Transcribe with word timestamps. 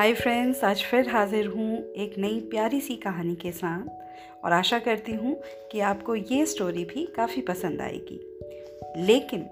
Hi 0.00 0.14
friends, 0.14 0.64
आज 0.64 0.82
फिर 0.82 1.08
हाजिर 1.08 1.46
हूँ 1.46 1.92
एक 1.92 2.14
नई 2.18 2.40
प्यारी 2.40 2.80
सी 2.80 2.96
कहानी 2.96 3.34
के 3.34 3.52
साथ 3.52 4.44
और 4.44 4.52
आशा 4.52 4.78
करती 4.78 5.12
हूँ 5.12 5.34
कि 5.72 5.80
आपको 5.80 6.14
ये 6.14 6.46
स्टोरी 6.46 6.84
भी 6.84 7.04
काफ़ी 7.06 7.42
पसंद 7.42 7.80
आएगी। 7.80 8.36
लेकिन 9.06 9.42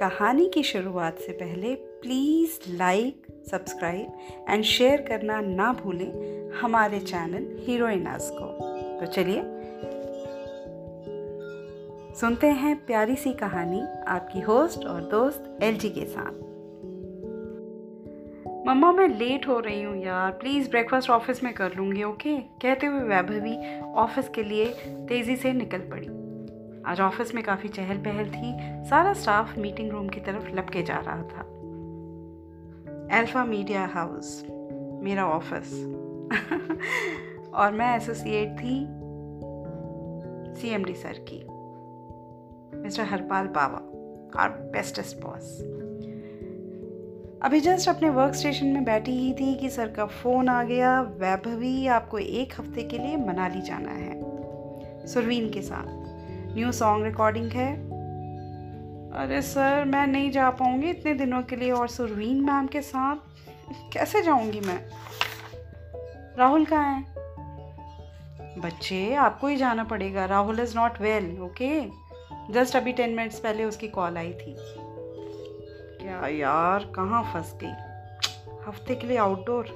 कहानी 0.00 0.50
की 0.54 0.62
शुरुआत 0.62 1.18
से 1.18 1.32
पहले 1.32 1.74
please 1.74 2.76
like 2.76 3.26
subscribe 3.50 4.12
and 4.48 4.64
share 4.64 5.00
करना 5.00 5.40
ना 5.40 5.72
भूलें 5.72 6.50
हमारे 6.50 7.00
चैनल 7.00 7.66
हीरोइनास 7.66 8.30
को। 8.34 8.46
तो 9.00 9.12
चलिए, 9.12 9.42
सुनते 12.20 12.46
हैं 12.46 12.86
प्यारी 12.86 13.16
सी 13.16 13.32
कहानी 13.32 13.82
आपकी 14.08 14.40
होस्ट 14.40 14.86
और 14.86 15.00
दोस्त 15.00 15.58
एलजी 15.62 15.90
के 15.90 16.06
साथ। 16.06 16.51
मम्मा, 18.72 18.92
मैं 18.92 19.08
लेट 19.08 19.46
हो 19.48 19.58
रही 19.60 19.82
हूँ 19.82 19.96
यार। 20.04 20.30
प्लीज़ 20.30 20.70
ब्रेकफास्ट 20.70 21.10
ऑफ़िस 21.10 21.42
में 21.44 21.54
कर 21.54 21.74
लूँगी 21.76 22.02
ओके 22.02 22.36
कहते 22.36 22.86
हुए 22.86 23.00
वैभवी 23.00 23.82
ऑफ़िस 23.84 24.28
के 24.28 24.42
लिए 24.42 24.66
तेज़ी 25.08 25.36
से 25.36 25.52
निकल 25.52 25.78
पड़ी। 25.78 26.06
आज 26.90 27.00
ऑफ़िस 27.00 27.34
में 27.34 27.44
काफ़ी 27.44 27.68
चहल 27.68 27.96
पहल 27.96 28.30
थी। 28.30 28.52
सारा 28.88 29.12
स्टाफ 29.12 29.58
मीटिंग 29.58 29.90
रूम 29.90 30.08
की 30.08 30.20
तरफ़ 30.20 30.48
लपके 30.56 30.82
जा 30.82 30.96
रहा 30.98 31.22
था। 31.22 31.44
एल्फा 33.18 33.44
मीडिया 33.44 33.84
हाउस 33.86 34.44
मेरा 35.02 35.26
ऑफ़िस 35.26 35.72
और 37.54 37.72
मैं 37.72 37.96
एसोसिएट 37.96 38.58
थी 38.58 38.86
सीएमडी 40.60 40.94
सर 40.94 41.24
की। 41.28 41.44
Mister 42.78 43.02
Harpal 43.02 43.46
Baba 43.46 44.42
our 44.42 44.48
bestest 44.48 45.16
boss 45.16 45.58
अभी 47.42 47.60
जस्ट 47.60 47.88
अपने 47.88 48.10
वर्क 48.10 48.34
स्टेशन 48.34 48.66
में 48.66 48.84
बैठी 48.84 49.12
ही 49.12 49.32
थी 49.32 49.54
कि 49.54 49.70
सर 49.70 49.88
का 49.88 50.06
फ़ोन 50.06 50.48
आ 50.48 50.62
गया। 50.62 51.00
वैभवी, 51.00 51.86
आपको 51.86 52.18
एक 52.18 52.52
हफ़्ते 52.60 52.82
के 52.82 52.98
लिए 52.98 53.16
मनाली 53.16 53.60
जाना 53.60 53.90
है। 53.90 54.12
सुरवीन 55.06 55.50
के 55.50 55.62
साथ। 55.62 55.84
न्यू 56.56 56.72
सॉन्ग 56.72 57.04
रिकॉर्डिंग 57.04 57.52
है। 57.52 57.74
अरे 59.12 59.42
सर, 59.42 59.84
मैं 59.84 60.06
नहीं 60.06 60.30
जा 60.30 60.50
पाऊँगी 60.50 60.90
इतने 60.90 61.14
दिनों 61.14 61.42
के 61.42 61.56
लिए 61.56 61.70
और 61.70 61.88
सुरवीन 61.88 62.40
मैम 62.40 62.66
के 62.66 62.82
साथ। 62.82 63.16
कैसे 63.92 64.22
जाऊँगी 64.22 64.60
मैं? 64.60 64.84
राहुल 66.38 66.64
कहाँ 66.64 66.94
है? 66.94 67.02
बच्चे, 68.58 69.14
आपको 69.14 69.46
ही 69.46 69.56
जाना 69.56 69.84
पड़ेगा। 69.84 70.24
Rahul 70.24 70.60
is 70.60 70.76
not 70.76 71.00
well 71.00 71.40
okay 71.40 71.80
just 72.52 72.76
अभी 72.76 72.92
टेन 72.92 73.10
मिनट्स 73.10 73.40
पहले 73.40 73.64
उसकी 73.64 73.88
कॉल 73.88 74.16
आई 74.16 74.32
थी। 74.32 74.56
क्या 76.02 76.26
यार 76.28 76.84
कहाँ 76.94 77.22
फंस 77.24 77.54
गई? 77.62 77.72
हफ़्ते 78.66 78.94
के 78.94 79.06
लिए 79.06 79.16
आउटडोर 79.16 79.66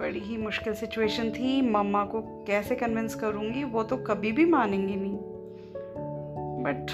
बड़ी 0.00 0.20
ही 0.20 0.36
मुश्किल 0.36 0.74
सिचुएशन 0.74 1.30
थी। 1.30 1.60
मम्मा 1.62 2.04
को 2.04 2.20
कैसे 2.46 2.76
कन्विंस 2.76 3.14
करूँगी 3.14 3.64
वो 3.64 3.82
तो 3.82 3.96
कभी 3.96 4.32
भी 4.32 4.44
मानेंगे 4.44 4.94
नहीं। 4.96 5.18
बट 6.64 6.92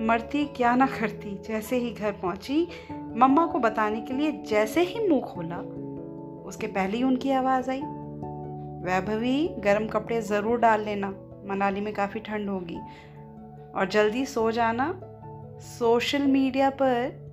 मरती 0.00 0.44
क्या 0.46 0.74
ना 0.76 0.86
करती 0.86 1.36
जैसे 1.48 1.76
ही 1.76 1.90
घर 1.90 2.12
पहुँची 2.12 2.66
मम्मा 2.92 3.46
को 3.46 3.58
बताने 3.58 4.00
के 4.00 4.14
लिए 4.14 4.32
जैसे 4.48 4.82
ही 4.82 5.06
मुँह 5.08 5.20
खोला 5.24 5.58
उसके 6.48 6.66
पहले 6.66 6.96
ही 6.96 7.02
उनकी 7.02 7.30
आवाज़ 7.32 7.70
आई। 7.70 7.80
वैभवी 8.84 9.48
गर्म 9.58 9.86
कपड़े 9.88 10.20
ज़रूर 10.22 10.58
डाल 10.58 10.84
लेना 10.84 11.08
मनाली 11.46 11.80
में 11.80 11.92
काफ़ी 11.94 12.20
ठंड 12.20 12.48
होगी। 12.48 12.78
और 13.74 13.88
जल्दी 13.92 14.24
सो 14.26 14.50
जाना 14.50 14.88
सोशल 15.60 16.22
मीडिया 16.22 16.70
पर 16.70 17.28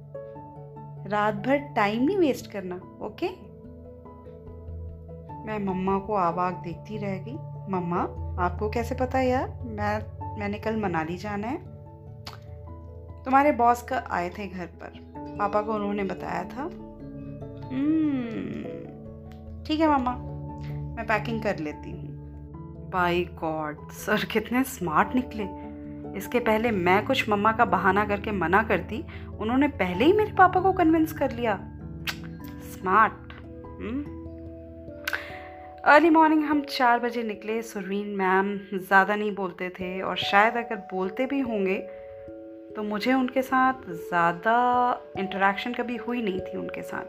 रात 1.07 1.33
भर 1.33 1.57
टाइम 1.57 2.03
नहीं 2.03 2.17
वेस्ट 2.17 2.51
करना 2.51 2.75
ओके 3.01 3.45
मैं 5.45 5.65
मम्मा 5.65 5.99
को 5.99 6.13
आवाग 6.13 6.53
देखती 6.53 6.97
रह 6.97 7.17
गई। 7.17 7.35
मम्मा 7.71 7.99
आपको 8.43 8.69
कैसे 8.69 8.95
पता 8.95 9.17
है 9.17 9.27
यार? 9.27 9.59
मैं 9.63 10.15
मैंने 10.39 10.59
कल 10.59 10.77
मनाली 10.77 11.17
जाना 11.17 11.47
है। 11.47 11.57
तुम्हारे 13.23 13.51
बॉस 13.51 13.81
का 13.81 14.03
आए 14.11 14.29
थे 14.29 14.47
घर 14.47 14.65
पर। 14.65 14.93
पापा 15.39 15.61
को 15.61 15.73
उन्होंने 15.73 16.03
बताया 16.03 16.43
था। 16.43 16.63
हम्म, 17.71 18.63
ठीक 19.63 19.79
है 19.79 19.97
मम्मा 19.97 20.11
मैं 20.95 21.05
पैकिंग 21.07 21.43
कर 21.43 21.59
लेती 21.59 21.91
हूँ। 21.91 22.05
बाई 22.89 23.23
गॉड 23.23 23.89
सर 23.91 24.25
कितने 24.25 24.63
स्मार्ट 24.63 25.15
निकले। 25.15 25.64
इसके 26.15 26.39
पहले 26.39 26.71
मैं 26.71 27.05
कुछ 27.05 27.27
मम्मा 27.29 27.51
का 27.51 27.65
बहाना 27.65 28.05
करके 28.05 28.31
मना 28.33 28.63
करती, 28.63 29.03
उन्होंने 29.39 29.67
पहले 29.67 30.05
ही 30.05 30.13
मेरे 30.13 30.31
पापा 30.31 30.59
को 30.61 30.71
कन्विंस 30.73 31.13
कर 31.13 31.31
लिया। 31.31 31.59
स्मार्ट 32.73 33.23
अर्ली 35.85 36.09
मॉर्निंग 36.09 36.43
हम 36.43 36.61
चार 36.69 36.99
बजे 36.99 37.23
निकले। 37.23 37.61
सुरवीन 37.61 38.07
मैम 38.17 38.57
ज़्यादा 38.73 39.15
नहीं 39.15 39.33
बोलते 39.35 39.69
थे 39.69 40.01
और 40.01 40.17
शायद 40.17 40.55
अगर 40.57 40.75
बोलते 40.91 41.25
भी 41.25 41.39
होंगे 41.41 41.77
तो 42.75 42.83
मुझे 42.83 43.13
उनके 43.13 43.41
साथ 43.41 43.89
ज़्यादा 43.89 44.55
इंटरेक्शन 45.19 45.73
कभी 45.73 45.95
हुई 45.97 46.21
नहीं 46.21 46.39
थी 46.39 46.57
उनके 46.57 46.81
साथ, 46.81 47.05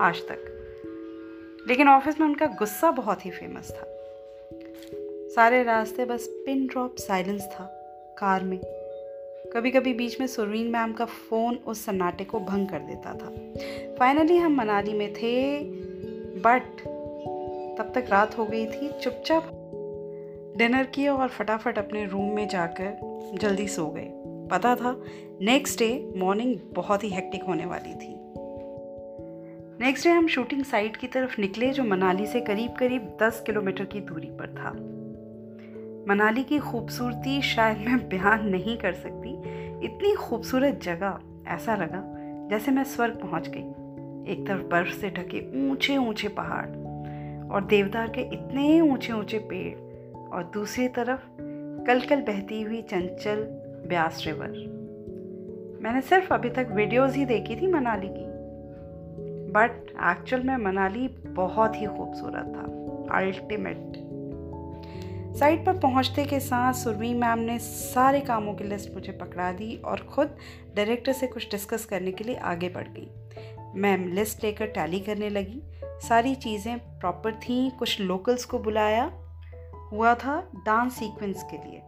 आज 0.00 0.20
तक। 0.28 1.64
लेकिन 1.68 1.88
ऑफ़िस 1.88 2.20
में 2.20 2.26
उनका 2.26 2.46
गुस्सा 2.58 2.90
बहुत 2.92 3.24
ही 3.26 3.30
फ़ेमस 3.30 3.70
था। 3.70 3.86
सारे 5.34 5.62
रास्ते 5.62 6.04
बस 6.04 6.26
पिन 6.46 6.66
ड्रॉप 6.66 6.96
साइलेंस 6.98 7.42
था। 7.42 7.64
कार 8.18 8.44
में। 8.44 8.60
कभी 9.52 9.70
कभी 9.70 9.94
बीच 9.94 10.20
में 10.20 10.26
सुरवीन 10.26 10.66
मैम 10.66 10.92
का 10.92 11.04
फ़ोन 11.04 11.54
उस 11.54 11.84
सन्नाटे 11.84 12.24
को 12.24 12.40
भंग 12.40 12.68
कर 12.68 12.78
देता 12.78 13.12
था। 13.14 13.30
फाइनली 13.94 14.36
हम 14.36 14.54
मनाली 14.54 14.92
में 14.92 15.12
थे 15.12 15.60
बट 16.40 16.62
तब 17.78 17.92
तक 17.94 18.06
रात 18.10 18.38
हो 18.38 18.44
गई 18.44 18.66
थी, 18.66 19.00
चुपचाप 19.00 19.50
डिनर 20.56 20.84
किया 20.84 21.14
और 21.14 21.28
फटाफट 21.28 21.78
अपने 21.78 22.06
रूम 22.06 22.34
में 22.34 22.48
जाकर 22.48 23.20
जल्दी 23.40 23.68
सो 23.68 23.86
गए। 23.86 24.10
पता 24.50 24.76
था 24.76 25.02
नेक्स्ट 25.40 25.78
डे 25.78 26.12
मॉर्निंग 26.16 26.56
बहुत 26.72 27.04
ही 27.04 27.08
हेक्टिक 27.08 27.44
होने 27.44 27.66
वाली 27.66 27.94
थी। 27.94 28.14
नेक्स्ट 29.84 30.06
डे 30.06 30.12
हम 30.12 30.26
शूटिंग 30.26 30.64
साइट 30.64 30.96
की 30.96 31.06
तरफ़ 31.06 31.40
निकले, 31.40 31.70
जो 31.70 31.84
मनाली 31.84 32.26
से 32.26 32.40
करीब 32.40 32.72
करीब 32.72 33.16
10 33.22 33.42
किलोमीटर 33.46 33.84
की 33.84 34.00
दूरी 34.00 34.30
पर 34.30 34.54
था। 34.54 35.03
मनाली 36.08 36.42
की 36.42 36.58
खूबसूरती 36.58 37.42
शायद 37.42 37.78
मैं 37.78 38.08
बयान 38.08 38.48
नहीं 38.48 38.76
कर 38.76 38.92
सकती। 38.92 39.30
इतनी 39.86 40.14
खूबसूरत 40.14 40.80
जगह, 40.82 41.18
ऐसा 41.48 41.76
लगा 41.76 42.02
जैसे 42.50 42.70
मैं 42.70 42.84
स्वर्ग 42.84 43.14
पहुँच 43.14 43.48
गई। 43.48 44.32
एक 44.32 44.46
तरफ़ 44.46 44.62
बर्फ़ 44.62 44.92
से 44.92 45.10
ढके 45.10 45.70
ऊँचे 45.70 45.96
ऊँचे 45.96 46.28
पहाड़ 46.28 46.66
और 47.50 47.64
देवदार 47.64 48.08
के 48.08 48.20
इतने 48.20 48.80
ऊँचे 48.80 49.12
ऊँचे 49.12 49.38
पेड़ 49.38 49.76
और 50.18 50.50
दूसरी 50.54 50.88
तरफ़ 50.88 51.20
कल 51.86 52.00
कल 52.00 52.20
बहती 52.20 52.62
हुई 52.62 52.82
चंचल 52.82 53.46
ब्यास 53.88 54.24
रिवर। 54.26 54.48
मैंने 55.82 56.00
सिर्फ़ 56.00 56.34
अभी 56.34 56.50
तक 56.50 56.68
वीडियोस 56.72 57.14
ही 57.14 57.24
देखी 57.24 57.56
थी 57.56 57.66
मनाली 57.66 58.08
की। 58.08 58.24
बट 59.52 59.90
एक्चुअल 60.10 60.42
में 60.42 60.56
मनाली 60.56 61.08
बहुत 61.26 61.76
ही 61.76 61.86
खूबसूरत 61.86 62.52
था 62.56 63.18
अल्टीमेट 63.18 64.03
साइट 65.38 65.66
पर 65.66 65.78
पहुँचते 65.78 66.24
के 66.24 66.40
साथ 66.40 66.72
सुरवी 66.72 67.14
मैम 67.14 67.38
ने 67.38 67.58
सारे 67.58 68.20
कामों 68.20 68.54
की 68.54 68.64
लिस्ट 68.64 68.94
मुझे 68.94 69.12
पकड़ा 69.12 69.52
दी 69.52 69.76
और 69.76 70.08
ख़ुद 70.14 70.36
डायरेक्टर 70.76 71.12
से 71.12 71.26
कुछ 71.26 71.50
डिस्कस 71.50 71.84
करने 71.84 72.12
के 72.12 72.24
लिए 72.24 72.36
आगे 72.36 72.68
बढ़ 72.68 72.88
गई। 72.88 73.08
मैम 73.80 74.08
लिस्ट 74.08 74.44
लेकर 74.44 74.66
टैली 74.66 75.00
करने 75.00 75.28
लगी। 75.28 75.62
सारी 75.84 76.34
चीज़ें 76.34 76.78
प्रॉपर 76.78 77.34
थी, 77.34 77.70
कुछ 77.70 78.00
लोकल्स 78.00 78.44
को 78.44 78.58
बुलाया। 78.58 79.12
हुआ 79.92 80.14
था 80.14 80.50
डांस 80.66 80.92
सीक्वेंस 80.92 81.42
के 81.42 81.56
लिए। 81.56 81.82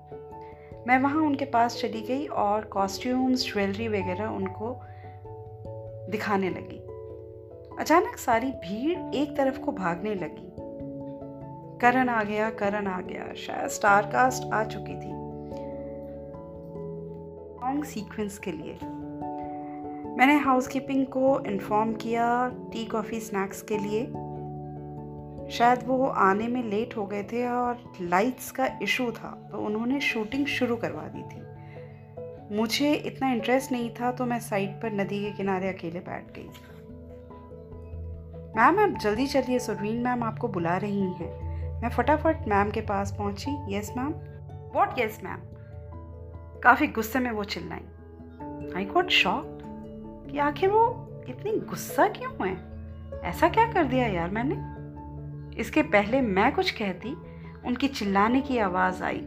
मैं 0.88 0.98
वहाँ 0.98 1.22
उनके 1.22 1.44
पास 1.44 1.80
चली 1.80 2.00
गई 2.00 2.26
और 2.26 2.64
कॉस्ट्यूम्स, 2.64 3.52
ज्वेलरी 3.52 3.88
वगैरह 3.88 4.26
उनको 4.26 4.80
दिखाने 6.10 6.50
लगी। 6.50 6.82
अचानक 7.78 8.16
सारी 8.16 8.46
भीड़ 8.46 9.14
एक 9.14 9.36
तरफ़ 9.36 9.58
को 9.58 9.72
भागने 9.72 10.14
लगी। 10.14 10.45
करण 11.80 12.08
आ 12.08 12.22
गया, 12.22 12.50
करण 12.50 12.86
आ 12.86 13.00
गया। 13.00 13.34
शायद 13.34 13.68
स्टार 13.68 14.02
कास्ट 14.02 14.52
आ 14.52 14.64
चुकी 14.64 14.94
थी। 14.94 15.10
लॉन्ग 17.64 17.84
सीक्वेंस 17.84 18.38
के 18.38 18.52
लिए। 18.52 18.78
मैंने 20.16 20.36
हाउसकीपिंग 20.36 21.06
को 21.06 21.40
इन्फॉर्म 21.40 21.92
किया 21.92 22.48
टी 22.72 22.84
कॉफ़ी 22.84 23.20
स्नैक्स 23.20 23.62
के 23.62 23.78
लिए। 23.78 24.06
शायद 25.50 25.80
वो 25.86 26.06
आने 26.06 26.48
में 26.48 26.62
लेट 26.62 26.96
हो 26.96 27.06
गए 27.06 27.22
थे 27.22 27.48
और 27.48 27.92
लाइट्स 28.00 28.50
का 28.50 28.68
इशू 28.82 29.10
था 29.10 29.48
तो 29.50 29.58
उन्होंने 29.58 30.00
शूटिंग 30.00 30.46
शुरू 30.46 30.76
करवा 30.76 31.02
दी 31.02 31.22
थी। 31.22 31.46
मुझे 32.56 32.92
इतना 32.92 33.32
इंटरेस्ट 33.32 33.72
नहीं 33.72 33.90
था 33.90 34.12
तो 34.12 34.24
मैं 34.24 34.40
साइड 34.40 34.70
पर 34.70 34.92
नदी 34.92 35.24
के 35.24 35.30
किनारे 35.30 35.68
अकेले 35.68 35.98
बैठ 35.98 36.24
गई। 36.36 36.48
मैम, 38.56 38.78
आप 38.80 38.98
जल्दी 39.00 39.26
चलिए, 39.26 39.58
सुरवीन 39.58 39.96
मैम 40.02 40.22
आपको 40.22 40.48
बुला 40.48 40.76
रही 40.76 41.00
हैं। 41.00 41.45
मैं 41.82 41.88
फटाफट 41.88 42.36
मैम 42.48 42.70
के 42.70 42.80
पास 42.80 43.14
पहुँची। 43.18 43.76
Yes 43.76 43.92
ma'am 43.96 44.14
what 44.74 44.98
yes 44.98 45.20
ma'am 45.24 45.38
काफ़ी 46.60 46.86
गुस्से 46.86 47.18
में 47.18 47.30
वो 47.30 47.44
चिल्लाई। 47.44 48.72
आई 48.76 48.84
गॉट 48.84 49.08
शॉक 49.08 49.58
कि 50.32 50.38
आखिर 50.38 50.70
वो 50.70 51.08
इतनी 51.28 51.52
गुस्सा 51.52 52.08
क्यों 52.08 52.48
है? 52.48 52.56
ऐसा 53.20 53.48
क्या 53.48 53.72
कर 53.72 53.84
दिया 53.84 54.06
यार 54.06 54.30
मैंने? 54.30 54.76
इसके 55.60 55.82
पहले 55.82 56.20
मैं 56.20 56.54
कुछ 56.54 56.70
कहती, 56.70 57.16
उनकी 57.66 57.88
चिल्लाने 57.88 58.40
की 58.40 58.58
आवाज़ 58.58 59.02
आई। 59.04 59.20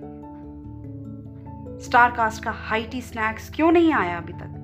स्टार 1.83 2.11
कास्ट 2.11 2.43
का 2.43 2.51
हाई 2.51 2.83
टी 2.83 3.01
स्नैक्स 3.01 3.49
क्यों 3.55 3.71
नहीं 3.71 3.93
आया 3.93 4.17
अभी 4.17 4.33
तक? 4.33 4.55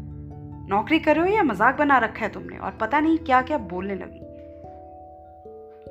नौकरी 0.70 1.00
कर 1.00 1.16
रहे 1.16 1.30
हो 1.30 1.36
या 1.36 1.44
मज़ाक 1.44 1.78
बना 1.78 1.98
रखा 1.98 2.26
है 2.26 2.32
तुमने? 2.32 2.58
और 2.58 2.72
पता 2.72 3.00
नहीं 3.00 3.18
क्या 3.18 3.42
क्या 3.42 3.58
बोलने 3.58 3.96
लगी। 3.96 4.20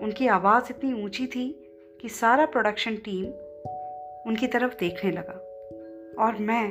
उनकी 0.05 0.27
आवाज़ 0.27 0.65
इतनी 0.71 1.05
ऊँची 1.05 1.27
थी 1.27 1.64
कि 2.05 2.11
सारा 2.11 2.47
प्रोडक्शन 2.47 2.97
टीम 2.97 3.27
उनकी 4.27 4.47
तरफ़ 4.47 4.75
देखने 4.79 5.11
लगा। 5.11 5.33
और 6.25 6.37
मैं 6.41 6.69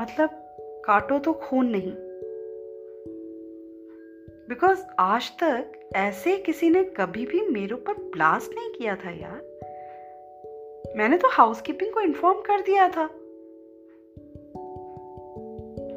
मतलब 0.00 0.30
काटो 0.84 1.18
तो 1.18 1.32
खून 1.32 1.66
नहीं। 1.66 1.92
बिकॉज़ 4.48 4.84
आज 4.98 5.30
तक 5.42 5.90
ऐसे 5.96 6.36
किसी 6.36 6.70
ने 6.70 6.84
कभी 6.84 7.26
भी 7.26 7.40
मेरे 7.40 7.74
ऊपर 7.74 7.92
ब्लास्ट 7.92 8.52
नहीं 8.54 8.70
किया 8.70 8.96
था 8.96 9.10
यार। 9.10 9.38
मैंने 10.96 11.18
तो 11.18 11.28
हाउसकीपिंग 11.28 11.92
को 11.92 12.00
इन्फॉर्म 12.00 12.40
कर 12.40 12.60
दिया 12.60 12.88
था। 12.88 13.04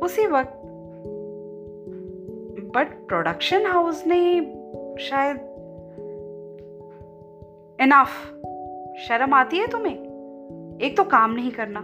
उसी 0.05 0.27
वक्त 0.27 0.61
बट 2.75 3.07
प्रोडक्शन 3.07 3.65
हाउस 3.65 4.03
ने 4.07 4.41
शायद 5.03 5.54
इनफ 7.81 8.07
शर्म 8.99 9.33
आती 9.33 9.57
है 9.57 9.67
तुम्हें? 9.67 9.95
एक 10.81 10.97
तो 10.97 11.03
काम 11.03 11.31
नहीं 11.31 11.51
करना 11.51 11.79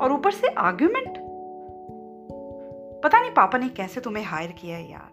और 0.00 0.12
ऊपर 0.12 0.30
से 0.30 0.48
आर्ग्यूमेंट 0.48 1.18
पता 3.04 3.20
नहीं 3.20 3.30
पापा 3.30 3.58
ने 3.58 3.68
कैसे 3.68 4.00
तुम्हें 4.00 4.24
हायर 4.24 4.52
किया 4.52 4.76
है 4.76 4.90
यार। 4.90 5.10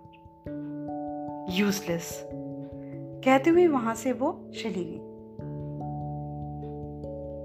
यूजलेस 1.49 2.29
कहते 3.25 3.49
हुए 3.49 3.67
वहाँ 3.67 3.95
से 3.95 4.11
वो 4.11 4.31
चली 4.53 4.83
गई। 4.87 5.07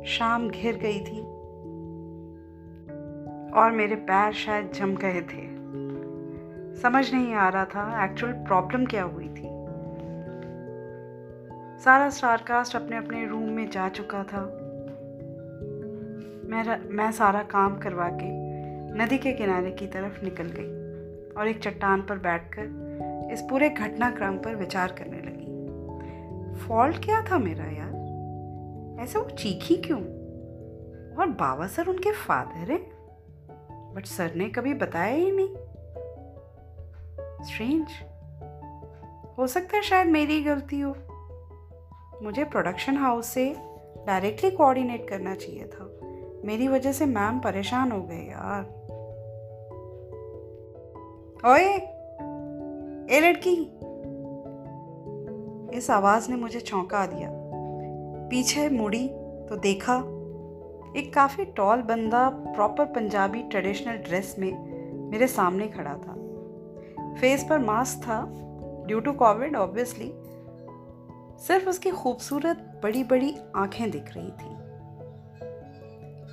शाम 0.06 0.48
घिर 0.48 0.76
गई 0.76 1.00
थी 1.00 1.20
और 3.52 3.70
मेरे 3.70 3.96
पैर 3.96 4.32
शायद 4.32 4.70
जम 4.72 4.96
गए 4.96 5.20
थे। 5.22 5.44
समझ 6.80 7.14
नहीं 7.14 7.34
आ 7.34 7.48
रहा 7.48 7.64
था 7.64 8.04
एक्चुअल 8.04 8.32
प्रॉब्लम 8.32 8.84
क्या 8.84 9.02
हुई 9.02 9.28
थी। 9.28 9.45
सारा 11.84 12.10
स्टारकास्ट 12.10 12.76
अपने 12.76 12.96
अपने 12.96 13.26
रूम 13.26 13.42
में 13.42 13.70
जा 13.70 13.88
चुका 13.88 14.24
था। 14.24 14.40
मैं 16.48 16.88
मैं 16.88 17.12
सारा 17.12 17.42
काम 17.42 17.78
करवा 17.78 18.08
के 18.08 18.28
नदी 19.04 19.18
के 19.18 19.32
किनारे 19.32 19.70
की 19.70 19.86
तरफ़ 19.86 20.24
निकल 20.24 20.44
गई 20.44 20.86
और 21.34 21.48
एक 21.48 21.62
चट्टान 21.62 22.02
पर 22.02 22.18
बैठकर 22.18 22.62
इस 23.32 23.40
पूरे 23.40 23.70
घटनाक्रम 23.70 24.38
पर 24.38 24.54
विचार 24.54 24.92
करने 24.92 25.16
लगी। 25.16 25.46
फॉल्ट 26.66 27.04
क्या 27.04 27.22
था 27.22 27.38
मेरा 27.38 27.64
यार? 27.64 27.96
ऐसे 29.00 29.18
वो 29.18 29.30
चीखी 29.30 29.76
क्यों? 29.76 30.00
और 31.16 31.26
बाबा 31.26 31.66
सर 31.66 31.86
उनके 31.86 32.12
फादर 32.12 32.72
हैं? 32.72 32.90
बट 33.94 34.06
सर 34.06 34.34
ने 34.34 34.48
कभी 34.48 34.74
बताया 34.74 35.14
ही 35.14 35.32
नहीं। 35.32 35.54
स्ट्रेंज 37.44 37.86
हो 39.38 39.46
सकता 39.46 39.76
है 39.76 39.82
शायद 39.82 40.06
मेरी 40.06 40.44
गलती 40.44 40.80
हो। 40.80 40.96
मुझे 42.22 42.44
प्रोडक्शन 42.44 42.96
हाउस 42.96 43.26
से 43.26 43.56
डायरेक्टली 44.06 44.50
कोऑर्डिनेट 44.50 45.08
करना 45.08 45.34
चाहिए 45.34 45.64
था। 45.64 45.90
मेरी 46.44 46.68
वजह 46.68 46.92
से 46.92 47.06
मैम 47.06 47.38
परेशान 47.38 47.92
हो 47.92 48.02
गए 48.02 48.22
यार। 48.22 48.62
ओए, 51.46 51.68
ए 53.16 53.20
लड़की, 53.20 53.72
इस 55.78 55.90
आवाज़ 55.90 56.30
ने 56.30 56.36
मुझे 56.36 56.60
चौंका 56.60 57.06
दिया। 57.06 57.30
पीछे 58.30 58.68
मुड़ी 58.68 59.08
तो 59.48 59.56
देखा, 59.56 59.96
एक 60.96 61.14
काफ़ी 61.14 61.44
टॉल 61.44 61.82
बंदा 61.82 62.28
प्रॉपर 62.28 62.84
पंजाबी 62.84 63.42
ट्रेडिशनल 63.42 63.96
ड्रेस 63.96 64.36
में 64.38 64.52
मेरे 65.10 65.26
सामने 65.26 65.68
खड़ा 65.68 65.94
था। 65.94 66.14
फेस 67.14 67.46
पर 67.50 67.58
मास्क 67.58 67.98
था 67.98 68.32
ड्यू 68.86 69.00
टू 69.00 69.12
कोविड 69.12 69.56
ऑब्वियसली 69.56 70.12
सिर्फ़ 71.38 71.68
उसकी 71.68 71.90
खूबसूरत 71.90 72.80
बड़ी 72.82 73.04
बड़ी 73.04 73.36
आँखें 73.56 73.90
दिख 73.90 74.16
रही 74.16 74.30
थी। 74.30 74.56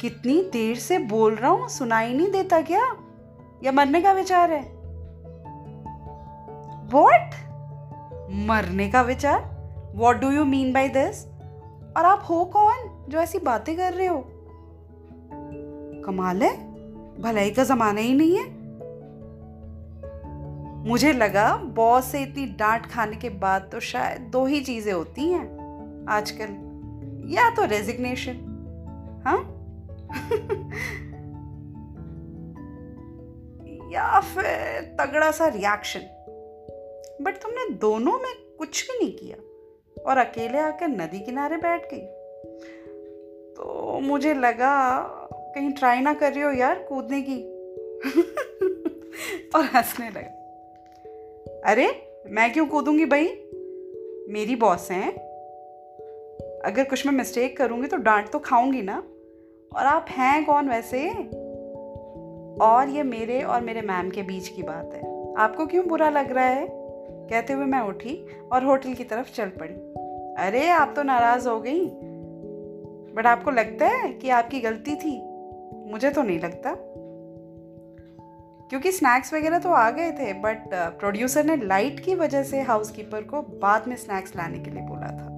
कितनी 0.01 0.49
देर 0.53 0.75
से 0.75 0.99
बोल 0.99 1.35
रहा 1.35 1.51
हूँ, 1.51 1.67
सुनाई 1.67 2.13
नहीं 2.13 2.31
देता 2.31 2.61
क्या? 2.61 2.95
या 3.63 3.71
मरने 3.71 4.01
का 4.01 4.11
विचार 4.11 4.51
है? 4.51 4.61
वॉट 6.87 7.29
मरने 8.31 8.91
का 8.91 9.01
विचार? 9.01 9.53
What 9.95 10.15
do 10.15 10.31
you 10.31 10.45
mean 10.45 10.73
by 10.73 10.89
this 10.89 11.27
और 11.97 12.05
आप 12.05 12.25
हो 12.29 12.45
कौन 12.45 13.05
जो 13.09 13.19
ऐसी 13.19 13.39
बातें 13.39 13.77
कर 13.77 13.93
रहे 13.93 14.07
हो? 14.07 14.23
कमाल 16.05 16.41
है। 16.41 16.73
भलाई 17.21 17.51
का 17.51 17.63
जमाना 17.63 18.01
ही 18.01 18.13
नहीं 18.13 18.37
है। 18.37 18.52
मुझे 20.83 21.13
लगा, 21.13 21.57
बॉस 21.57 22.05
से 22.05 22.21
इतनी 22.21 22.45
डांट 22.45 22.85
खाने 22.85 23.15
के 23.15 23.29
बाद 23.29 23.69
तो 23.71 23.79
शायद 23.79 24.21
दो 24.21 24.45
ही 24.45 24.61
चीज़ें 24.61 24.93
होती 24.93 25.29
हैं, 25.29 26.05
आजकल। 26.09 26.47
या 27.33 27.49
तो 27.49 27.65
रेजिग्नेशन 27.65 28.33
हाँ? 29.25 29.59
या 33.93 34.19
फिर 34.19 34.97
तगड़ा 35.01 35.31
सा 35.31 35.47
रिएक्शन 35.47 35.99
बट 37.21 37.41
तुमने 37.41 37.69
दोनों 37.69 38.11
में 38.11 38.57
कुछ 38.57 38.87
भी 38.87 38.99
नहीं 38.99 39.17
किया 39.17 39.37
और 40.03 40.17
अकेले 40.17 40.59
आकर 40.59 40.87
नदी 40.87 41.19
किनारे 41.19 41.57
बैठ 41.57 41.93
गई। 41.93 42.01
तो 43.53 43.99
मुझे 43.99 44.33
लगा, 44.33 44.99
कहीं 45.33 45.71
ट्राई 45.71 45.99
ना 45.99 46.13
कर 46.13 46.33
रही 46.33 46.41
हो 46.41 46.51
यार 46.51 46.85
कूदने 46.89 47.21
की। 47.21 47.41
और 49.55 49.65
हंसने 49.65 50.09
लगा। 50.09 50.42
अरे, 51.65 52.17
मैं 52.27 52.53
क्यों 52.53 52.65
कूदूँगी 52.65 53.05
भाई 53.05 53.25
मेरी 54.33 54.55
बॉस 54.55 54.91
हैं। 54.91 55.11
अगर 56.65 56.83
कुछ 56.83 57.05
मैं 57.05 57.13
मिस्टेक 57.13 57.57
करूँगी 57.57 57.87
तो 57.87 57.97
डांट 57.97 58.29
तो 58.29 58.39
खाऊँगी 58.39 58.81
ना। 58.81 59.03
और 59.75 59.85
आप 59.85 60.05
हैं 60.09 60.45
कौन 60.45 60.69
वैसे? 60.69 61.09
और 62.65 62.89
ये 62.89 63.03
मेरे 63.03 63.43
और 63.43 63.61
मेरे 63.61 63.81
मैम 63.81 64.09
के 64.09 64.21
बीच 64.21 64.47
की 64.47 64.63
बात 64.63 64.93
है। 64.93 65.35
आपको 65.35 65.65
क्यों 65.65 65.87
बुरा 65.87 66.09
लग 66.09 66.31
रहा 66.31 66.45
है? 66.45 66.67
कहते 67.29 67.53
हुए 67.53 67.65
मैं 67.65 67.81
उठी 67.81 68.27
और 68.51 68.63
होटल 68.63 68.93
की 68.93 69.03
तरफ़ 69.03 69.33
चल 69.33 69.49
पड़ी। 69.49 69.73
अरे, 70.47 70.69
आप 70.69 70.93
तो 70.95 71.03
नाराज़ 71.03 71.49
हो 71.49 71.59
गई। 71.59 71.85
बट 73.13 73.25
आपको 73.25 73.51
लगता 73.51 73.87
है 73.87 74.13
कि 74.13 74.29
आपकी 74.29 74.59
गलती 74.59 74.95
थी? 74.95 75.21
मुझे 75.91 76.09
तो 76.09 76.23
नहीं 76.23 76.39
लगता। 76.39 76.92
क्योंकि 78.69 78.91
स्नैक्स 78.91 79.33
वगैरह 79.33 79.59
तो 79.59 79.69
आ 79.69 79.89
गए 79.91 80.11
थे 80.11 80.33
बट 80.33 80.69
प्रोड्यूसर 80.73 81.41
uh, 81.41 81.47
ने 81.47 81.55
लाइट 81.65 81.99
की 81.99 82.15
वजह 82.15 82.43
से 82.43 82.61
हाउसकीपर 82.61 83.21
को 83.21 83.41
बाद 83.41 83.87
में 83.87 83.95
स्नैक्स 83.95 84.35
लाने 84.35 84.59
के 84.59 84.71
लिए 84.71 84.83
बोला 84.83 85.07
था। 85.07 85.29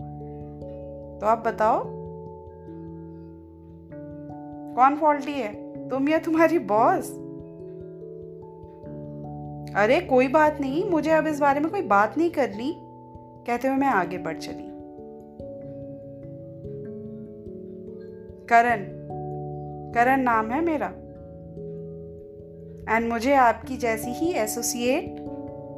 तो 1.19 1.25
आप 1.25 1.43
बताओ 1.47 1.83
कौन 4.75 4.95
फॉल्टी 4.95 5.31
है? 5.31 5.65
तुम 5.89 6.09
या 6.09 6.19
तुम्हारी 6.19 6.59
बॉस 6.59 7.11
अरे 9.75 10.01
कोई 10.01 10.27
बात 10.27 10.61
नहीं 10.61 10.89
मुझे 10.89 11.11
अब 11.11 11.27
इस 11.27 11.39
बारे 11.39 11.59
में 11.59 11.71
कोई 11.71 11.81
बात 11.81 12.17
नहीं 12.17 12.29
करनी। 12.31 12.75
कहते 13.47 13.67
हुए 13.67 13.77
मैं 13.77 13.87
आगे 13.87 14.17
बढ़ 14.17 14.37
चली। 14.37 14.67
करण 18.45 18.85
करण 19.93 20.21
नाम 20.21 20.51
है 20.51 20.61
मेरा। 20.61 20.93
एंड 22.89 23.09
मुझे 23.09 23.33
आपकी 23.33 23.77
जैसी 23.77 24.11
ही 24.11 24.33
एसोसिएट 24.33 25.15